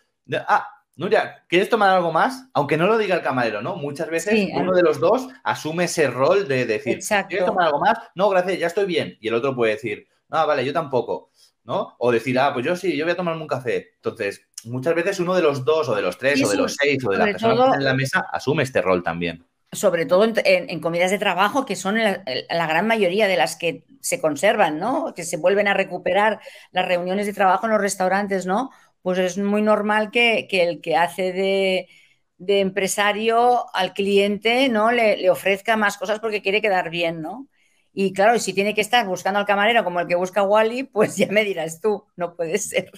ah, 0.48 0.68
Nuria, 0.98 1.44
¿quieres 1.48 1.70
tomar 1.70 1.92
algo 1.92 2.12
más? 2.12 2.50
Aunque 2.54 2.76
no 2.76 2.88
lo 2.88 2.98
diga 2.98 3.16
el 3.16 3.22
camarero, 3.22 3.62
¿no? 3.62 3.76
Muchas 3.76 4.10
veces 4.10 4.50
uno 4.54 4.74
de 4.74 4.82
los 4.82 5.00
dos 5.00 5.28
asume 5.44 5.84
ese 5.84 6.08
rol 6.08 6.48
de 6.48 6.66
decir, 6.66 7.00
¿quieres 7.30 7.46
tomar 7.46 7.68
algo 7.68 7.80
más? 7.80 8.00
No, 8.16 8.30
gracias, 8.30 8.60
ya 8.60 8.68
estoy 8.68 8.86
bien. 8.86 9.16
Y 9.22 9.28
el 9.28 9.36
otro 9.36 9.56
puede 9.56 9.74
decir, 9.74 10.08
no, 10.28 10.46
vale, 10.48 10.66
yo 10.66 10.74
tampoco, 10.74 11.30
¿no? 11.66 11.96
O 12.00 12.12
decir, 12.12 12.38
ah, 12.40 12.52
pues 12.52 12.66
yo 12.66 12.76
sí, 12.76 12.98
yo 12.98 13.06
voy 13.06 13.14
a 13.14 13.16
tomarme 13.16 13.42
un 13.42 13.48
café. 13.48 13.92
Entonces, 13.96 14.42
muchas 14.66 14.96
veces 14.96 15.20
uno 15.20 15.36
de 15.36 15.44
los 15.44 15.64
dos, 15.64 15.88
o 15.88 15.96
de 15.96 16.02
los 16.02 16.18
tres, 16.18 16.44
o 16.44 16.50
de 16.50 16.58
los 16.58 16.76
seis, 16.76 17.06
o 17.06 17.12
de 17.12 17.18
la 17.20 17.26
persona 17.26 17.54
que 17.54 17.62
está 17.62 17.76
en 17.78 17.84
la 17.84 17.94
mesa, 17.94 18.26
asume 18.34 18.64
este 18.64 18.82
rol 18.82 19.04
también. 19.04 19.46
Sobre 19.72 20.06
todo 20.06 20.26
en, 20.26 20.80
comidas 20.80 21.12
de 21.12 21.18
trabajo, 21.18 21.66
que 21.66 21.76
son 21.76 22.02
la, 22.02 22.24
la, 22.50 22.68
gran 22.68 22.88
mayoría 22.88 23.28
de 23.28 23.36
las 23.36 23.58
que 23.58 23.84
se 24.00 24.22
conservan, 24.22 24.80
¿no? 24.80 25.14
Que 25.14 25.24
se 25.24 25.36
vuelven 25.38 25.68
a 25.68 25.74
recuperar 25.74 26.40
las 26.72 26.88
reuniones 26.88 27.26
de 27.26 27.34
trabajo 27.34 27.66
en 27.66 27.74
los 27.74 27.82
restaurantes, 27.82 28.46
¿no? 28.46 28.72
pues 29.08 29.20
es 29.20 29.38
muy 29.38 29.62
normal 29.62 30.12
que, 30.12 30.50
el 30.52 30.82
que 30.82 30.98
hace 30.98 31.32
de, 31.32 32.60
empresario 32.60 33.74
al 33.74 33.94
cliente 33.94 34.68
¿no? 34.68 34.92
Le, 34.92 35.30
ofrezca 35.30 35.78
más 35.78 35.98
cosas 35.98 36.20
porque 36.20 36.42
quiere 36.42 36.62
quedar 36.62 36.90
bien, 36.90 37.22
¿no? 37.22 37.48
Y 37.94 38.12
claro, 38.12 38.38
si 38.38 38.52
tiene 38.52 38.76
que 38.76 38.82
estar 38.82 39.08
buscando 39.08 39.40
al 39.40 39.46
camarero 39.46 39.86
como 39.86 40.02
el 40.02 40.08
que 40.08 40.16
busca 40.16 40.44
Wally, 40.44 40.84
pues 40.84 41.16
ya 41.18 41.28
me 41.28 41.46
dirás 41.46 41.80
tú, 41.80 42.06
no 42.18 42.36
puede 42.36 42.58
ser. 42.58 42.92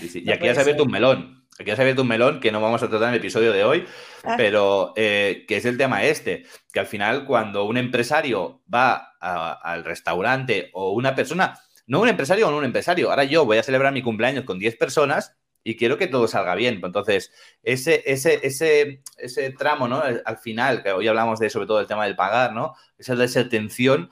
Y 0.00 0.32
aquí 0.32 0.48
has 0.48 0.58
abierto 0.58 0.82
un 0.82 0.90
melón. 0.90 1.39
Aquí 1.60 1.70
has 1.70 1.78
abierto 1.78 2.00
un 2.00 2.08
melón 2.08 2.40
que 2.40 2.50
no 2.50 2.62
vamos 2.62 2.82
a 2.82 2.88
tratar 2.88 3.08
en 3.08 3.14
el 3.14 3.20
episodio 3.20 3.52
de 3.52 3.64
hoy, 3.64 3.84
ah. 4.24 4.34
pero 4.38 4.94
eh, 4.96 5.44
que 5.46 5.58
es 5.58 5.66
el 5.66 5.76
tema 5.76 6.04
este, 6.04 6.46
que 6.72 6.80
al 6.80 6.86
final 6.86 7.26
cuando 7.26 7.64
un 7.64 7.76
empresario 7.76 8.62
va 8.72 9.12
al 9.20 9.84
restaurante 9.84 10.70
o 10.72 10.92
una 10.92 11.14
persona, 11.14 11.60
no 11.86 12.00
un 12.00 12.08
empresario 12.08 12.48
o 12.48 12.50
no 12.50 12.56
un 12.56 12.64
empresario. 12.64 13.10
Ahora 13.10 13.24
yo 13.24 13.44
voy 13.44 13.58
a 13.58 13.62
celebrar 13.62 13.92
mi 13.92 14.00
cumpleaños 14.00 14.44
con 14.46 14.58
10 14.58 14.78
personas 14.78 15.36
y 15.62 15.76
quiero 15.76 15.98
que 15.98 16.06
todo 16.06 16.28
salga 16.28 16.54
bien. 16.54 16.80
Entonces, 16.82 17.30
ese, 17.62 18.04
ese, 18.06 18.40
ese, 18.42 19.02
ese 19.18 19.50
tramo, 19.50 19.86
¿no? 19.86 20.02
Al 20.02 20.38
final, 20.38 20.82
que 20.82 20.92
hoy 20.92 21.08
hablamos 21.08 21.38
de 21.40 21.50
sobre 21.50 21.66
todo 21.66 21.80
el 21.80 21.86
tema 21.86 22.06
del 22.06 22.16
pagar, 22.16 22.54
¿no? 22.54 22.74
Esa 22.96 23.16
de 23.16 23.26
esa 23.26 23.50
tensión, 23.50 24.08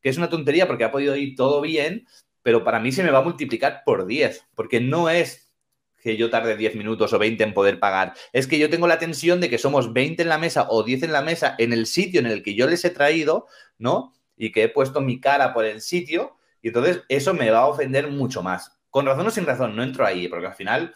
que 0.00 0.08
es 0.08 0.16
una 0.16 0.30
tontería 0.30 0.66
porque 0.66 0.84
ha 0.84 0.90
podido 0.90 1.14
ir 1.14 1.36
todo 1.36 1.60
bien, 1.60 2.06
pero 2.40 2.64
para 2.64 2.80
mí 2.80 2.90
se 2.90 3.02
me 3.02 3.10
va 3.10 3.18
a 3.18 3.22
multiplicar 3.22 3.82
por 3.84 4.06
10, 4.06 4.46
porque 4.54 4.80
no 4.80 5.10
es 5.10 5.45
que 6.06 6.16
yo 6.16 6.30
tarde 6.30 6.56
10 6.56 6.76
minutos 6.76 7.12
o 7.12 7.18
20 7.18 7.42
en 7.42 7.52
poder 7.52 7.80
pagar. 7.80 8.14
Es 8.32 8.46
que 8.46 8.60
yo 8.60 8.70
tengo 8.70 8.86
la 8.86 9.00
tensión 9.00 9.40
de 9.40 9.50
que 9.50 9.58
somos 9.58 9.92
20 9.92 10.22
en 10.22 10.28
la 10.28 10.38
mesa 10.38 10.68
o 10.70 10.84
10 10.84 11.02
en 11.02 11.12
la 11.12 11.20
mesa 11.20 11.56
en 11.58 11.72
el 11.72 11.86
sitio 11.86 12.20
en 12.20 12.26
el 12.26 12.44
que 12.44 12.54
yo 12.54 12.68
les 12.68 12.84
he 12.84 12.90
traído, 12.90 13.48
¿no? 13.76 14.12
Y 14.36 14.52
que 14.52 14.62
he 14.62 14.68
puesto 14.68 15.00
mi 15.00 15.18
cara 15.18 15.52
por 15.52 15.64
el 15.64 15.80
sitio 15.80 16.36
y 16.62 16.68
entonces 16.68 17.02
eso 17.08 17.34
me 17.34 17.50
va 17.50 17.58
a 17.58 17.66
ofender 17.66 18.06
mucho 18.08 18.40
más. 18.40 18.78
Con 18.88 19.04
razón 19.04 19.26
o 19.26 19.30
sin 19.32 19.46
razón, 19.46 19.74
no 19.74 19.82
entro 19.82 20.06
ahí, 20.06 20.28
porque 20.28 20.46
al 20.46 20.54
final, 20.54 20.94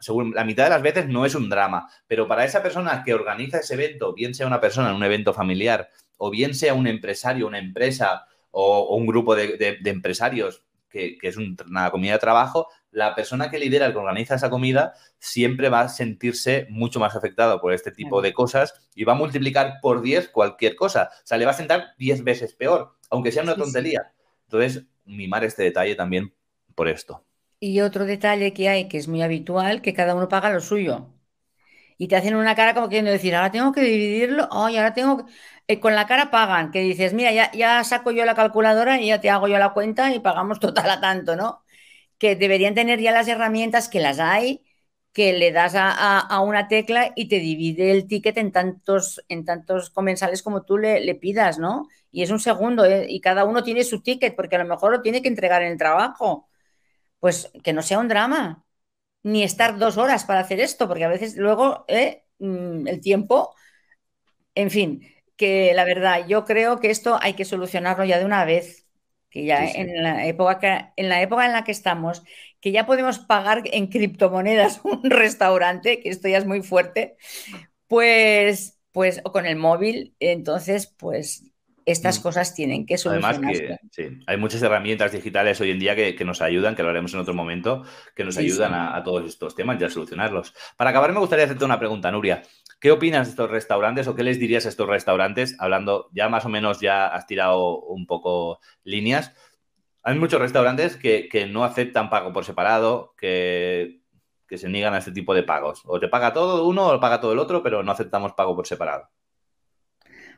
según 0.00 0.34
la 0.34 0.44
mitad 0.44 0.64
de 0.64 0.70
las 0.70 0.82
veces 0.82 1.08
no 1.08 1.24
es 1.24 1.34
un 1.34 1.48
drama, 1.48 1.88
pero 2.06 2.28
para 2.28 2.44
esa 2.44 2.62
persona 2.62 3.02
que 3.02 3.14
organiza 3.14 3.60
ese 3.60 3.72
evento, 3.72 4.12
bien 4.12 4.34
sea 4.34 4.46
una 4.46 4.60
persona 4.60 4.90
en 4.90 4.96
un 4.96 5.04
evento 5.04 5.32
familiar, 5.32 5.88
o 6.18 6.30
bien 6.30 6.54
sea 6.54 6.74
un 6.74 6.86
empresario, 6.86 7.46
una 7.46 7.58
empresa 7.58 8.26
o, 8.50 8.94
un 8.94 9.06
grupo 9.06 9.34
de, 9.34 9.78
empresarios 9.86 10.66
que, 10.90 11.16
es 11.22 11.38
una 11.38 11.90
comida 11.90 12.12
de 12.12 12.18
trabajo, 12.18 12.68
la 12.94 13.14
persona 13.14 13.50
que 13.50 13.58
lidera, 13.58 13.86
el 13.86 13.92
que 13.92 13.98
organiza 13.98 14.36
esa 14.36 14.50
comida, 14.50 14.94
siempre 15.18 15.68
va 15.68 15.82
a 15.82 15.88
sentirse 15.88 16.66
mucho 16.70 17.00
más 17.00 17.16
afectado 17.16 17.60
por 17.60 17.72
este 17.72 17.90
tipo 17.92 18.22
de 18.22 18.32
cosas 18.32 18.74
y 18.94 19.04
va 19.04 19.12
a 19.14 19.16
multiplicar 19.16 19.74
por 19.82 20.00
10 20.02 20.28
cualquier 20.28 20.76
cosa. 20.76 21.10
O 21.12 21.26
sea, 21.26 21.38
le 21.38 21.44
va 21.44 21.50
a 21.52 21.54
sentar 21.54 21.94
10 21.98 22.24
veces 22.24 22.54
peor, 22.54 22.96
aunque 23.10 23.32
sea 23.32 23.42
una 23.42 23.56
tontería. 23.56 24.12
Entonces, 24.44 24.84
mimar 25.04 25.44
este 25.44 25.64
detalle 25.64 25.94
también 25.96 26.34
por 26.74 26.88
esto. 26.88 27.24
Y 27.60 27.80
otro 27.80 28.04
detalle 28.04 28.52
que 28.52 28.68
hay, 28.68 28.88
que 28.88 28.98
es 28.98 29.08
muy 29.08 29.22
habitual, 29.22 29.82
que 29.82 29.94
cada 29.94 30.14
uno 30.14 30.28
paga 30.28 30.50
lo 30.50 30.60
suyo. 30.60 31.14
Y 31.98 32.08
te 32.08 32.16
hacen 32.16 32.36
una 32.36 32.54
cara 32.56 32.74
como 32.74 32.88
queriendo 32.88 33.12
decir, 33.12 33.34
ahora 33.36 33.52
tengo 33.52 33.72
que 33.72 33.82
dividirlo, 33.82 34.48
ay, 34.52 34.76
ahora 34.78 34.94
tengo 34.94 35.18
que... 35.26 35.32
Eh, 35.68 35.80
con 35.80 35.94
la 35.96 36.06
cara 36.06 36.30
pagan, 36.30 36.70
que 36.72 36.80
dices, 36.82 37.14
mira, 37.14 37.32
ya, 37.32 37.50
ya 37.52 37.82
saco 37.84 38.10
yo 38.12 38.24
la 38.26 38.34
calculadora 38.36 39.00
y 39.00 39.08
ya 39.08 39.20
te 39.20 39.30
hago 39.30 39.48
yo 39.48 39.58
la 39.58 39.72
cuenta 39.74 40.14
y 40.14 40.20
pagamos 40.20 40.60
total 40.60 40.90
a 40.90 41.00
tanto, 41.00 41.36
¿no? 41.36 41.63
Que 42.18 42.36
deberían 42.36 42.74
tener 42.74 43.00
ya 43.00 43.12
las 43.12 43.28
herramientas 43.28 43.88
que 43.88 44.00
las 44.00 44.18
hay, 44.20 44.64
que 45.12 45.32
le 45.32 45.52
das 45.52 45.74
a, 45.76 46.40
una 46.40 46.68
tecla 46.68 47.12
y 47.16 47.28
te 47.28 47.38
divide 47.38 47.90
el 47.92 48.06
ticket 48.08 48.36
en 48.38 48.52
tantos, 48.52 49.24
en 49.28 49.44
tantos 49.44 49.90
comensales 49.90 50.42
como 50.42 50.64
tú 50.64 50.78
le, 50.78 51.00
le 51.00 51.14
pidas, 51.14 51.58
¿no? 51.58 51.88
y 52.14 52.22
es 52.22 52.30
un 52.30 52.38
segundo 52.40 52.84
¿eh? 52.84 53.06
y 53.08 53.20
cada 53.20 53.44
uno 53.44 53.64
tiene 53.64 53.82
su 53.84 54.00
ticket 54.00 54.36
porque 54.36 54.56
a 54.56 54.60
lo 54.60 54.66
mejor 54.66 54.92
lo 54.92 55.02
tiene 55.02 55.20
que 55.20 55.28
entregar 55.28 55.62
en 55.62 55.72
el 55.72 55.78
trabajo. 55.78 56.48
Pues 57.20 57.50
que 57.64 57.72
no 57.72 57.82
sea 57.82 57.98
un 58.00 58.08
drama, 58.08 58.64
ni 59.24 59.44
estar 59.44 59.78
dos 59.78 59.98
horas 59.98 60.24
para 60.24 60.40
hacer 60.40 60.60
esto, 60.60 60.88
porque 60.88 61.04
a 61.04 61.08
veces 61.08 61.36
luego 61.36 61.84
¿eh? 61.88 62.24
mm, 62.38 62.88
el 62.88 63.00
tiempo, 63.00 63.54
en 64.54 64.70
fin, 64.70 65.02
que 65.36 65.72
la 65.74 65.84
verdad, 65.84 66.26
yo 66.28 66.44
creo 66.44 66.80
que 66.80 66.90
esto 66.90 67.18
hay 67.20 67.34
que 67.34 67.44
solucionarlo 67.44 68.04
ya 68.04 68.18
de 68.18 68.24
una 68.24 68.44
vez, 68.44 68.83
que 69.34 69.44
ya 69.44 69.68
En, 69.68 70.00
la 70.00 70.26
época 70.26 70.92
en 70.94 71.08
la 71.08 71.20
época 71.20 71.44
en 71.44 71.52
la 71.52 71.64
que 71.64 71.72
estamos, 71.72 72.22
que 72.60 72.70
ya 72.70 72.86
podemos 72.86 73.18
pagar 73.18 73.62
en 73.64 73.88
criptomonedas 73.88 74.80
un 74.84 75.10
restaurante, 75.10 76.00
que 76.00 76.08
esto 76.08 76.28
ya 76.28 76.38
es 76.38 76.46
muy 76.46 76.62
fuerte, 76.62 77.16
pues, 77.88 78.78
pues, 78.92 79.20
o 79.24 79.32
con 79.32 79.44
el 79.44 79.56
móvil, 79.56 80.14
entonces, 80.20 80.86
pues 80.86 81.50
estas 81.84 82.20
mm. 82.20 82.22
cosas 82.22 82.54
tienen 82.54 82.86
que 82.86 82.96
solucionarse. 82.96 83.64
Además 83.64 83.80
que 83.80 83.88
sí, 83.90 84.18
hay 84.24 84.36
muchas 84.36 84.62
herramientas 84.62 85.10
digitales 85.10 85.60
hoy 85.60 85.72
en 85.72 85.80
día 85.80 85.96
que, 85.96 86.24
nos 86.24 86.40
ayudan, 86.40 86.76
que 86.76 86.84
lo 86.84 86.90
haremos 86.90 87.12
en 87.12 87.20
otro 87.20 87.34
momento, 87.34 87.82
que 88.14 88.24
nos 88.24 88.38
ayudan 88.38 88.72
A, 88.72 89.02
todos 89.02 89.26
estos 89.26 89.56
temas 89.56 89.80
y 89.80 89.84
a 89.84 89.90
solucionarlos. 89.90 90.54
Para 90.76 90.90
acabar, 90.90 91.12
me 91.12 91.18
gustaría 91.18 91.44
hacerte 91.44 91.64
una 91.64 91.80
pregunta, 91.80 92.12
Nuria. 92.12 92.42
¿Qué 92.84 92.92
opinas 92.92 93.28
de 93.28 93.30
estos 93.30 93.50
restaurantes 93.50 94.06
o 94.08 94.14
qué 94.14 94.22
les 94.22 94.38
dirías 94.38 94.66
a 94.66 94.68
estos 94.68 94.86
restaurantes? 94.86 95.56
Hablando, 95.58 96.10
ya 96.12 96.28
más 96.28 96.44
o 96.44 96.50
menos 96.50 96.82
ya 96.82 97.06
has 97.06 97.26
tirado 97.26 97.80
un 97.80 98.06
poco 98.06 98.60
líneas. 98.82 99.32
Hay 100.02 100.18
muchos 100.18 100.38
restaurantes 100.38 100.98
que, 100.98 101.48
no 101.50 101.64
aceptan 101.64 102.10
pago 102.10 102.34
por 102.34 102.44
separado, 102.44 103.14
que, 103.16 104.02
que 104.46 104.58
se 104.58 104.68
niegan 104.68 104.92
a 104.92 104.98
este 104.98 105.12
tipo 105.12 105.32
de 105.32 105.44
pagos. 105.44 105.80
O 105.86 105.98
te 105.98 106.08
paga 106.08 106.34
todo 106.34 106.68
uno 106.68 106.88
o 106.88 107.00
paga 107.00 107.22
todo 107.22 107.32
el 107.32 107.38
otro, 107.38 107.62
pero 107.62 107.82
no 107.82 107.90
aceptamos 107.90 108.34
pago 108.34 108.54
por 108.54 108.66
separado. 108.66 109.08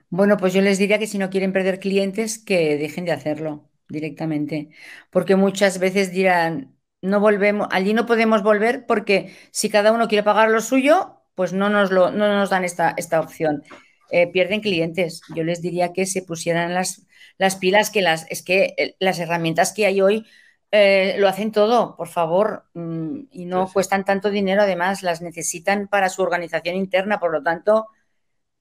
Bueno, 0.08 0.36
pues 0.36 0.54
yo 0.54 0.62
les 0.62 0.78
diría 0.78 1.00
que 1.00 1.08
si 1.08 1.18
no 1.18 1.30
quieren 1.30 1.52
perder 1.52 1.80
clientes, 1.80 2.38
que 2.38 2.76
dejen 2.76 3.06
de 3.06 3.10
hacerlo 3.10 3.68
directamente, 3.88 4.70
porque 5.10 5.34
muchas 5.34 5.80
veces 5.80 6.12
dirán, 6.12 6.76
no 7.02 7.18
volvemos, 7.18 7.66
allí 7.72 7.92
no 7.92 8.06
podemos 8.06 8.44
volver 8.44 8.86
porque 8.86 9.34
si 9.50 9.68
cada 9.68 9.90
uno 9.90 10.06
quiere 10.06 10.22
pagar 10.22 10.50
lo 10.50 10.60
suyo, 10.60 11.15
pues 11.36 11.54
no 11.54 11.70
nos, 11.70 11.92
lo, 11.92 12.10
no 12.12 12.28
nos 12.34 12.50
dan 12.50 12.64
esta, 12.64 12.94
esta 12.98 13.20
opción. 13.20 13.64
Eh, 14.10 14.28
pierden 14.32 14.62
clientes. 14.62 15.22
Yo 15.36 15.44
les 15.44 15.62
diría 15.62 15.92
que 15.94 16.06
se 16.06 16.22
pusieran 16.22 16.74
las, 16.74 17.06
las 17.38 17.56
pilas, 17.56 17.90
que 17.90 18.02
las, 18.02 18.26
es 18.30 18.42
que 18.44 18.74
eh, 18.78 18.96
las 19.00 19.20
herramientas 19.20 19.74
que 19.74 19.86
hay 19.86 20.02
hoy 20.02 20.26
eh, 20.72 21.16
lo 21.18 21.28
hacen 21.28 21.52
todo, 21.52 21.96
por 21.96 22.08
favor, 22.08 22.66
mm, 22.74 23.20
y 23.32 23.46
no 23.46 23.66
Sí, 23.66 23.66
sí. 23.66 23.74
cuestan 23.74 24.04
tanto 24.04 24.30
dinero, 24.30 24.62
además 24.62 25.02
las 25.04 25.22
necesitan 25.22 25.88
para 25.88 26.08
su 26.10 26.22
organización 26.22 26.76
interna, 26.76 27.20
por 27.20 27.32
lo 27.32 27.42
tanto, 27.44 27.88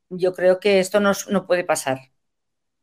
yo 0.10 0.34
creo 0.34 0.60
que 0.60 0.80
esto 0.82 1.00
no, 1.02 1.14
no 1.30 1.48
puede 1.48 1.64
pasar. 1.66 2.00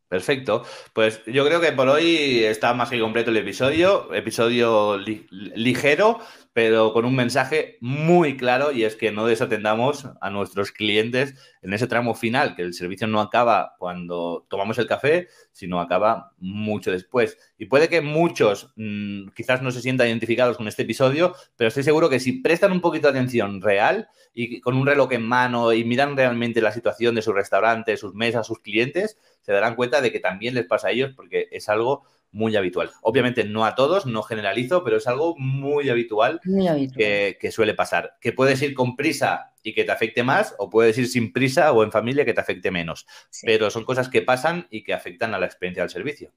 Perfecto. 0.07 0.63
Pues 0.93 1.21
yo 1.25 1.43
creo 1.45 1.59
que 1.59 1.71
por 1.71 1.87
hoy 1.89 2.43
está 2.43 2.73
más 2.75 2.89
que 2.89 2.99
completo 2.99 3.31
el 3.31 3.37
episodio. 3.37 4.13
Episodio 4.13 4.95
li- 4.97 5.25
ligero, 5.31 6.19
pero 6.53 6.93
con 6.93 7.03
un 7.05 7.15
mensaje 7.15 7.77
muy 7.81 8.37
claro 8.37 8.71
y 8.71 8.83
es 8.83 8.95
que 8.95 9.11
no 9.11 9.25
desatendamos 9.25 10.07
a 10.21 10.29
nuestros 10.29 10.71
clientes 10.71 11.33
en 11.63 11.73
ese 11.73 11.87
tramo 11.87 12.13
final, 12.13 12.55
que 12.55 12.61
el 12.61 12.75
servicio 12.75 13.07
no 13.07 13.19
acaba 13.19 13.75
cuando 13.79 14.45
tomamos 14.49 14.77
el 14.77 14.85
café, 14.85 15.27
sino 15.51 15.81
acaba 15.81 16.33
mucho 16.37 16.91
después. 16.91 17.37
Y 17.57 17.65
puede 17.65 17.89
que 17.89 18.01
muchos 18.01 18.71
mmm, 18.75 19.29
quizás 19.35 19.63
no 19.63 19.71
se 19.71 19.81
sientan 19.81 20.07
identificados 20.07 20.57
con 20.57 20.67
este 20.67 20.83
episodio, 20.83 21.35
pero 21.57 21.69
estoy 21.69 21.83
seguro 21.83 22.09
que 22.09 22.19
si 22.19 22.33
prestan 22.33 22.71
un 22.71 22.81
poquito 22.81 23.11
de 23.11 23.17
atención 23.17 23.59
real 23.59 24.07
y 24.33 24.61
con 24.61 24.75
un 24.75 24.85
reloj 24.85 25.11
en 25.13 25.23
mano 25.23 25.73
y 25.73 25.83
miran 25.83 26.15
realmente 26.15 26.61
la 26.61 26.71
situación 26.71 27.15
de 27.15 27.23
su 27.23 27.33
restaurante, 27.33 27.97
sus 27.97 28.13
mesas, 28.13 28.45
sus 28.45 28.59
clientes, 28.59 29.17
se 29.41 29.51
darán 29.51 29.75
cuenta 29.75 30.01
de 30.01 30.11
que 30.11 30.19
también 30.19 30.53
les 30.53 30.65
pasa 30.65 30.89
a 30.89 30.91
ellos 30.91 31.13
porque 31.15 31.47
es 31.51 31.67
algo 31.67 32.03
muy 32.33 32.55
habitual. 32.57 32.91
Obviamente 33.01 33.45
no 33.45 33.65
a 33.65 33.75
todos, 33.75 34.05
no 34.05 34.23
generalizo, 34.23 34.83
pero 34.83 34.97
es 34.97 35.07
algo 35.07 35.35
muy 35.37 35.89
habitual, 35.89 36.41
Muy 36.43 36.67
habitual. 36.67 36.97
que, 36.97 37.37
que, 37.39 37.51
suele 37.51 37.73
pasar. 37.73 38.17
Que 38.19 38.33
puedes 38.33 38.61
ir 38.61 38.73
con 38.73 38.95
prisa 38.97 39.53
y 39.63 39.73
que 39.73 39.85
te 39.85 39.91
afecte 39.91 40.23
más, 40.23 40.55
o 40.57 40.69
puedes 40.69 40.97
ir 40.97 41.07
sin 41.07 41.31
prisa 41.31 41.71
o 41.71 41.83
en 41.83 41.91
familia 41.91 42.25
que 42.25 42.33
te 42.33 42.41
afecte 42.41 42.71
menos. 42.71 43.05
Sí. 43.29 43.45
Pero 43.45 43.69
son 43.69 43.85
cosas 43.85 44.09
que 44.09 44.21
pasan 44.21 44.67
y 44.69 44.83
que 44.83 44.93
afectan 44.93 45.33
a 45.33 45.39
la 45.39 45.45
experiencia 45.45 45.83
del 45.83 45.89
servicio. 45.89 46.31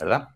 ¿Verdad? 0.00 0.28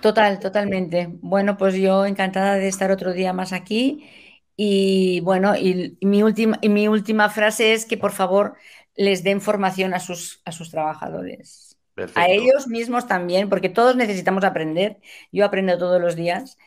Total, 0.00 0.38
totalmente. 0.38 1.08
Bueno, 1.10 1.56
pues 1.56 1.74
yo 1.74 2.06
encantada 2.06 2.54
de 2.54 2.68
estar 2.68 2.90
otro 2.90 3.12
día 3.12 3.32
más 3.32 3.52
aquí. 3.52 4.08
Y 4.56 5.20
bueno, 5.20 5.54
y, 5.56 5.96
y 6.00 6.06
mi, 6.06 6.22
última, 6.22 6.58
y 6.62 6.68
mi 6.68 6.88
última 6.88 7.28
frase 7.28 7.74
es 7.74 7.84
que 7.84 7.98
por 7.98 8.12
favor 8.12 8.54
les 8.96 9.22
den 9.22 9.40
formación 9.40 9.94
a 9.94 10.00
sus, 10.00 10.40
a 10.44 10.52
sus 10.52 10.70
trabajadores. 10.70 11.65
Perfecto. 11.96 12.20
A 12.20 12.28
ellos 12.28 12.68
mismos 12.68 13.06
también, 13.06 13.48
porque 13.48 13.70
todos 13.70 13.96
necesitamos 13.96 14.44
aprender. 14.44 15.00
Yo 15.32 15.46
aprendo 15.46 15.78
todos 15.78 15.98
los 15.98 16.14
días 16.14 16.58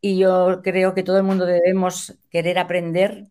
y 0.00 0.18
yo 0.18 0.62
creo 0.64 0.94
que 0.94 1.02
todo 1.02 1.18
el 1.18 1.24
mundo 1.24 1.44
debemos 1.44 2.18
querer 2.30 2.58
aprender 2.58 3.26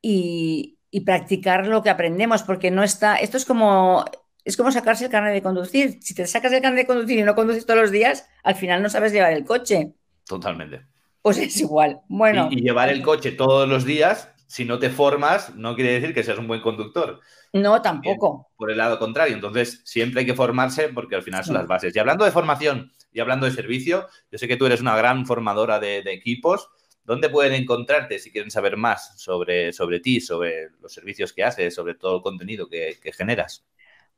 y, 0.00 0.78
y 0.90 1.00
practicar 1.00 1.66
lo 1.66 1.82
que 1.82 1.90
aprendemos, 1.90 2.42
porque 2.44 2.70
no 2.70 2.82
está. 2.82 3.16
Esto 3.16 3.36
es 3.36 3.44
como. 3.44 4.06
Es 4.44 4.56
como 4.56 4.72
sacarse 4.72 5.04
el 5.04 5.10
carnet 5.10 5.34
de 5.34 5.42
conducir. 5.42 5.98
Si 6.02 6.14
te 6.14 6.26
sacas 6.26 6.52
el 6.52 6.62
carnet 6.62 6.80
de 6.80 6.86
conducir 6.86 7.18
y 7.18 7.22
no 7.22 7.36
conduces 7.36 7.66
todos 7.66 7.80
los 7.80 7.90
días, 7.92 8.26
al 8.42 8.56
final 8.56 8.82
no 8.82 8.88
sabes 8.88 9.12
llevar 9.12 9.34
el 9.34 9.44
coche. 9.44 9.92
Totalmente. 10.24 10.86
Pues 11.20 11.38
es 11.38 11.60
igual. 11.60 12.00
Bueno. 12.08 12.48
Y, 12.50 12.58
y 12.58 12.62
llevar 12.62 12.88
el 12.88 13.02
coche 13.02 13.32
todos 13.32 13.68
los 13.68 13.84
días, 13.84 14.31
si 14.52 14.66
no 14.66 14.78
te 14.78 14.90
formas, 14.90 15.54
no 15.56 15.74
quiere 15.74 15.94
decir 15.94 16.12
que 16.12 16.22
seas 16.22 16.36
un 16.36 16.46
buen 16.46 16.60
conductor. 16.60 17.20
No, 17.54 17.80
tampoco. 17.80 18.50
Por 18.54 18.70
el 18.70 18.76
lado 18.76 18.98
contrario. 18.98 19.34
Entonces, 19.34 19.80
siempre 19.82 20.20
hay 20.20 20.26
que 20.26 20.34
formarse 20.34 20.90
porque 20.90 21.14
al 21.14 21.22
final 21.22 21.42
son 21.42 21.54
sí. 21.54 21.58
las 21.58 21.66
bases. 21.66 21.96
Y 21.96 21.98
hablando 21.98 22.26
de 22.26 22.32
formación 22.32 22.92
y 23.14 23.20
hablando 23.20 23.46
de 23.46 23.52
servicio, 23.52 24.08
yo 24.30 24.36
sé 24.36 24.46
que 24.46 24.58
tú 24.58 24.66
eres 24.66 24.82
una 24.82 24.94
gran 24.94 25.24
formadora 25.24 25.80
de, 25.80 26.02
de 26.02 26.12
equipos. 26.12 26.68
¿Dónde 27.02 27.30
pueden 27.30 27.54
encontrarte 27.54 28.18
si 28.18 28.30
quieren 28.30 28.50
saber 28.50 28.76
más 28.76 29.18
sobre, 29.18 29.72
sobre 29.72 30.00
ti, 30.00 30.20
sobre 30.20 30.68
los 30.82 30.92
servicios 30.92 31.32
que 31.32 31.44
haces, 31.44 31.74
sobre 31.74 31.94
todo 31.94 32.16
el 32.16 32.22
contenido 32.22 32.68
que, 32.68 32.98
que 33.02 33.10
generas? 33.10 33.64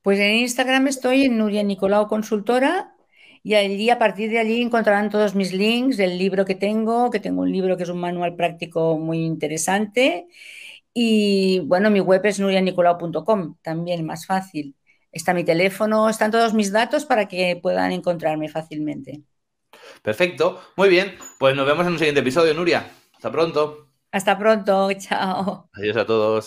Pues 0.02 0.18
en 0.18 0.34
Instagram 0.34 0.88
estoy 0.88 1.26
en 1.26 1.38
Nuria 1.38 1.62
Nicolau 1.62 2.08
Consultora 2.08 2.93
y 3.44 3.54
allí, 3.56 3.90
a 3.90 3.98
partir 4.00 4.30
de 4.30 4.40
allí 4.40 4.62
encontrarán 4.62 5.10
todos 5.10 5.36
mis 5.36 5.52
links 5.54 5.98
del 5.98 6.18
libro 6.18 6.46
que 6.46 6.56
tengo, 6.56 7.10
que 7.10 7.20
tengo 7.20 7.42
un 7.42 7.52
libro 7.52 7.76
que 7.78 7.84
es 7.84 7.90
un 7.90 8.00
manual 8.00 8.36
práctico 8.36 8.98
muy 8.98 9.20
interesante. 9.24 10.28
Y 10.94 11.60
bueno, 11.66 11.90
mi 11.90 12.00
web 12.00 12.24
es 12.26 12.40
nurianicolau.com, 12.40 13.56
también 13.62 14.06
más 14.06 14.26
fácil. 14.26 14.76
Está 15.12 15.34
mi 15.34 15.44
teléfono, 15.44 16.08
están 16.10 16.32
todos 16.32 16.54
mis 16.54 16.72
datos 16.72 17.06
para 17.06 17.28
que 17.28 17.58
puedan 17.62 17.92
encontrarme 17.92 18.48
fácilmente. 18.48 19.22
Perfecto, 20.02 20.60
muy 20.76 20.88
bien. 20.88 21.16
Pues 21.38 21.56
nos 21.56 21.66
vemos 21.66 21.86
en 21.86 21.92
un 21.92 21.98
siguiente 21.98 22.20
episodio, 22.20 22.54
Nuria. 22.54 22.90
Hasta 23.14 23.30
pronto. 23.32 23.88
Hasta 24.12 24.38
pronto, 24.38 24.88
chao. 24.94 25.68
Adiós 25.76 25.96
a 25.98 26.06
todos. 26.06 26.46